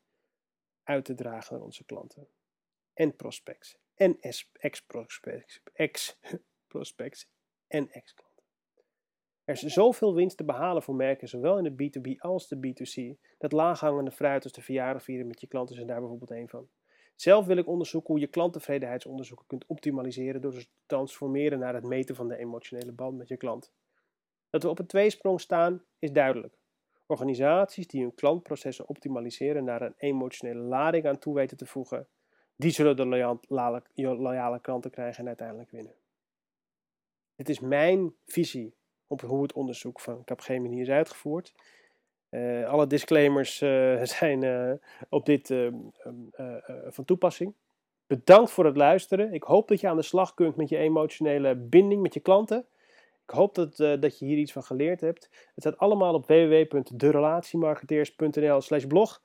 uit 0.83 1.05
te 1.05 1.13
dragen 1.13 1.53
naar 1.53 1.63
onze 1.63 1.85
klanten. 1.85 2.27
En 2.93 3.15
prospects. 3.15 3.77
En 3.95 4.17
ex-prospects. 4.51 5.61
Ex-prospects 5.73 7.29
en 7.67 7.91
ex-klanten. 7.91 8.43
Er 9.43 9.53
is 9.53 9.61
zoveel 9.61 10.15
winst 10.15 10.37
te 10.37 10.43
behalen 10.43 10.83
voor 10.83 10.95
merken, 10.95 11.27
zowel 11.27 11.57
in 11.57 11.75
de 11.75 11.89
B2B 11.89 12.19
als 12.19 12.47
de 12.47 12.57
B2C, 12.57 13.19
dat 13.37 13.51
laaghangende 13.51 14.11
fruit 14.11 14.43
als 14.43 14.53
de 14.53 14.61
verjaardag 14.61 15.03
vieren 15.03 15.27
met 15.27 15.41
je 15.41 15.47
klanten 15.47 15.75
zijn 15.75 15.87
daar 15.87 15.99
bijvoorbeeld 15.99 16.31
een 16.31 16.49
van. 16.49 16.69
Zelf 17.15 17.45
wil 17.45 17.57
ik 17.57 17.67
onderzoeken 17.67 18.13
hoe 18.13 18.21
je 18.21 18.27
klanttevredenheidsonderzoeken 18.27 19.47
kunt 19.47 19.65
optimaliseren 19.67 20.41
door 20.41 20.53
ze 20.53 20.59
te 20.59 20.69
transformeren 20.85 21.59
naar 21.59 21.73
het 21.73 21.83
meten 21.83 22.15
van 22.15 22.27
de 22.27 22.37
emotionele 22.37 22.91
band 22.91 23.17
met 23.17 23.27
je 23.27 23.37
klant. 23.37 23.71
Dat 24.49 24.63
we 24.63 24.69
op 24.69 24.79
een 24.79 24.85
tweesprong 24.85 25.41
staan 25.41 25.83
is 25.99 26.11
duidelijk. 26.11 26.57
Organisaties 27.05 27.87
die 27.87 28.01
hun 28.01 28.15
klantprocessen 28.15 28.87
optimaliseren 28.87 29.63
naar 29.63 29.81
een 29.81 29.93
emotionele 29.97 30.59
lading 30.59 31.05
aan 31.05 31.19
toe 31.19 31.33
weten 31.33 31.57
te 31.57 31.65
voegen, 31.65 32.07
die 32.55 32.71
zullen 32.71 32.95
de 32.95 33.05
loyale, 33.95 34.59
klanten 34.59 34.91
krijgen 34.91 35.19
en 35.19 35.27
uiteindelijk 35.27 35.71
winnen. 35.71 35.93
Dit 37.35 37.49
is 37.49 37.59
mijn 37.59 38.13
visie 38.25 38.73
op 39.07 39.21
hoe 39.21 39.41
het 39.41 39.53
onderzoek 39.53 39.99
van 39.99 40.23
Capgemini 40.23 40.81
is 40.81 40.89
uitgevoerd. 40.89 41.53
Uh, 42.29 42.69
alle 42.69 42.87
disclaimers 42.87 43.61
uh, 43.61 44.03
zijn 44.17 44.43
uh, 44.43 44.73
op 45.09 45.25
dit 45.25 45.47
van 46.87 47.05
toepassing. 47.05 47.53
Bedankt 48.07 48.51
voor 48.51 48.65
het 48.65 48.77
luisteren. 48.77 49.33
Ik 49.33 49.43
hoop 49.43 49.67
dat 49.67 49.79
je 49.79 49.87
aan 49.87 49.95
de 49.95 50.01
slag 50.01 50.33
kunt 50.33 50.55
met 50.55 50.69
je 50.69 50.77
emotionele 50.77 51.55
binding 51.55 52.01
met 52.01 52.13
je 52.13 52.19
klanten. 52.19 52.65
Ik 53.27 53.33
hoop 53.33 53.55
dat, 53.55 53.77
dat 53.77 54.19
je 54.19 54.25
hier 54.25 54.37
iets 54.37 54.51
van 54.51 54.63
geleerd 54.63 55.01
hebt. 55.01 55.23
Het 55.23 55.63
staat 55.63 55.77
allemaal 55.77 56.13
op 56.13 56.27
www.derelatiemarketeers.nl 56.27 58.61
slash 58.61 58.85
blog. 58.85 59.21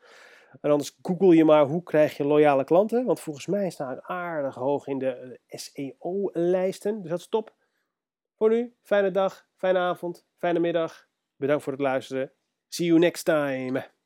En 0.60 0.70
anders 0.70 0.98
google 1.02 1.34
je 1.34 1.44
maar 1.44 1.66
hoe 1.66 1.82
krijg 1.82 2.16
je 2.16 2.24
loyale 2.24 2.64
klanten. 2.64 3.04
Want 3.04 3.20
volgens 3.20 3.46
mij 3.46 3.70
staan 3.70 3.92
ik 3.92 4.00
aardig 4.00 4.54
hoog 4.54 4.86
in 4.86 4.98
de 4.98 5.40
SEO-lijsten. 5.46 7.00
Dus 7.00 7.10
dat 7.10 7.18
is 7.18 7.28
top. 7.28 7.54
Voor 8.34 8.48
nu, 8.48 8.74
fijne 8.82 9.10
dag, 9.10 9.48
fijne 9.56 9.78
avond, 9.78 10.26
fijne 10.36 10.58
middag. 10.58 11.06
Bedankt 11.36 11.62
voor 11.62 11.72
het 11.72 11.82
luisteren. 11.82 12.32
See 12.68 12.86
you 12.86 12.98
next 12.98 13.24
time. 13.24 13.97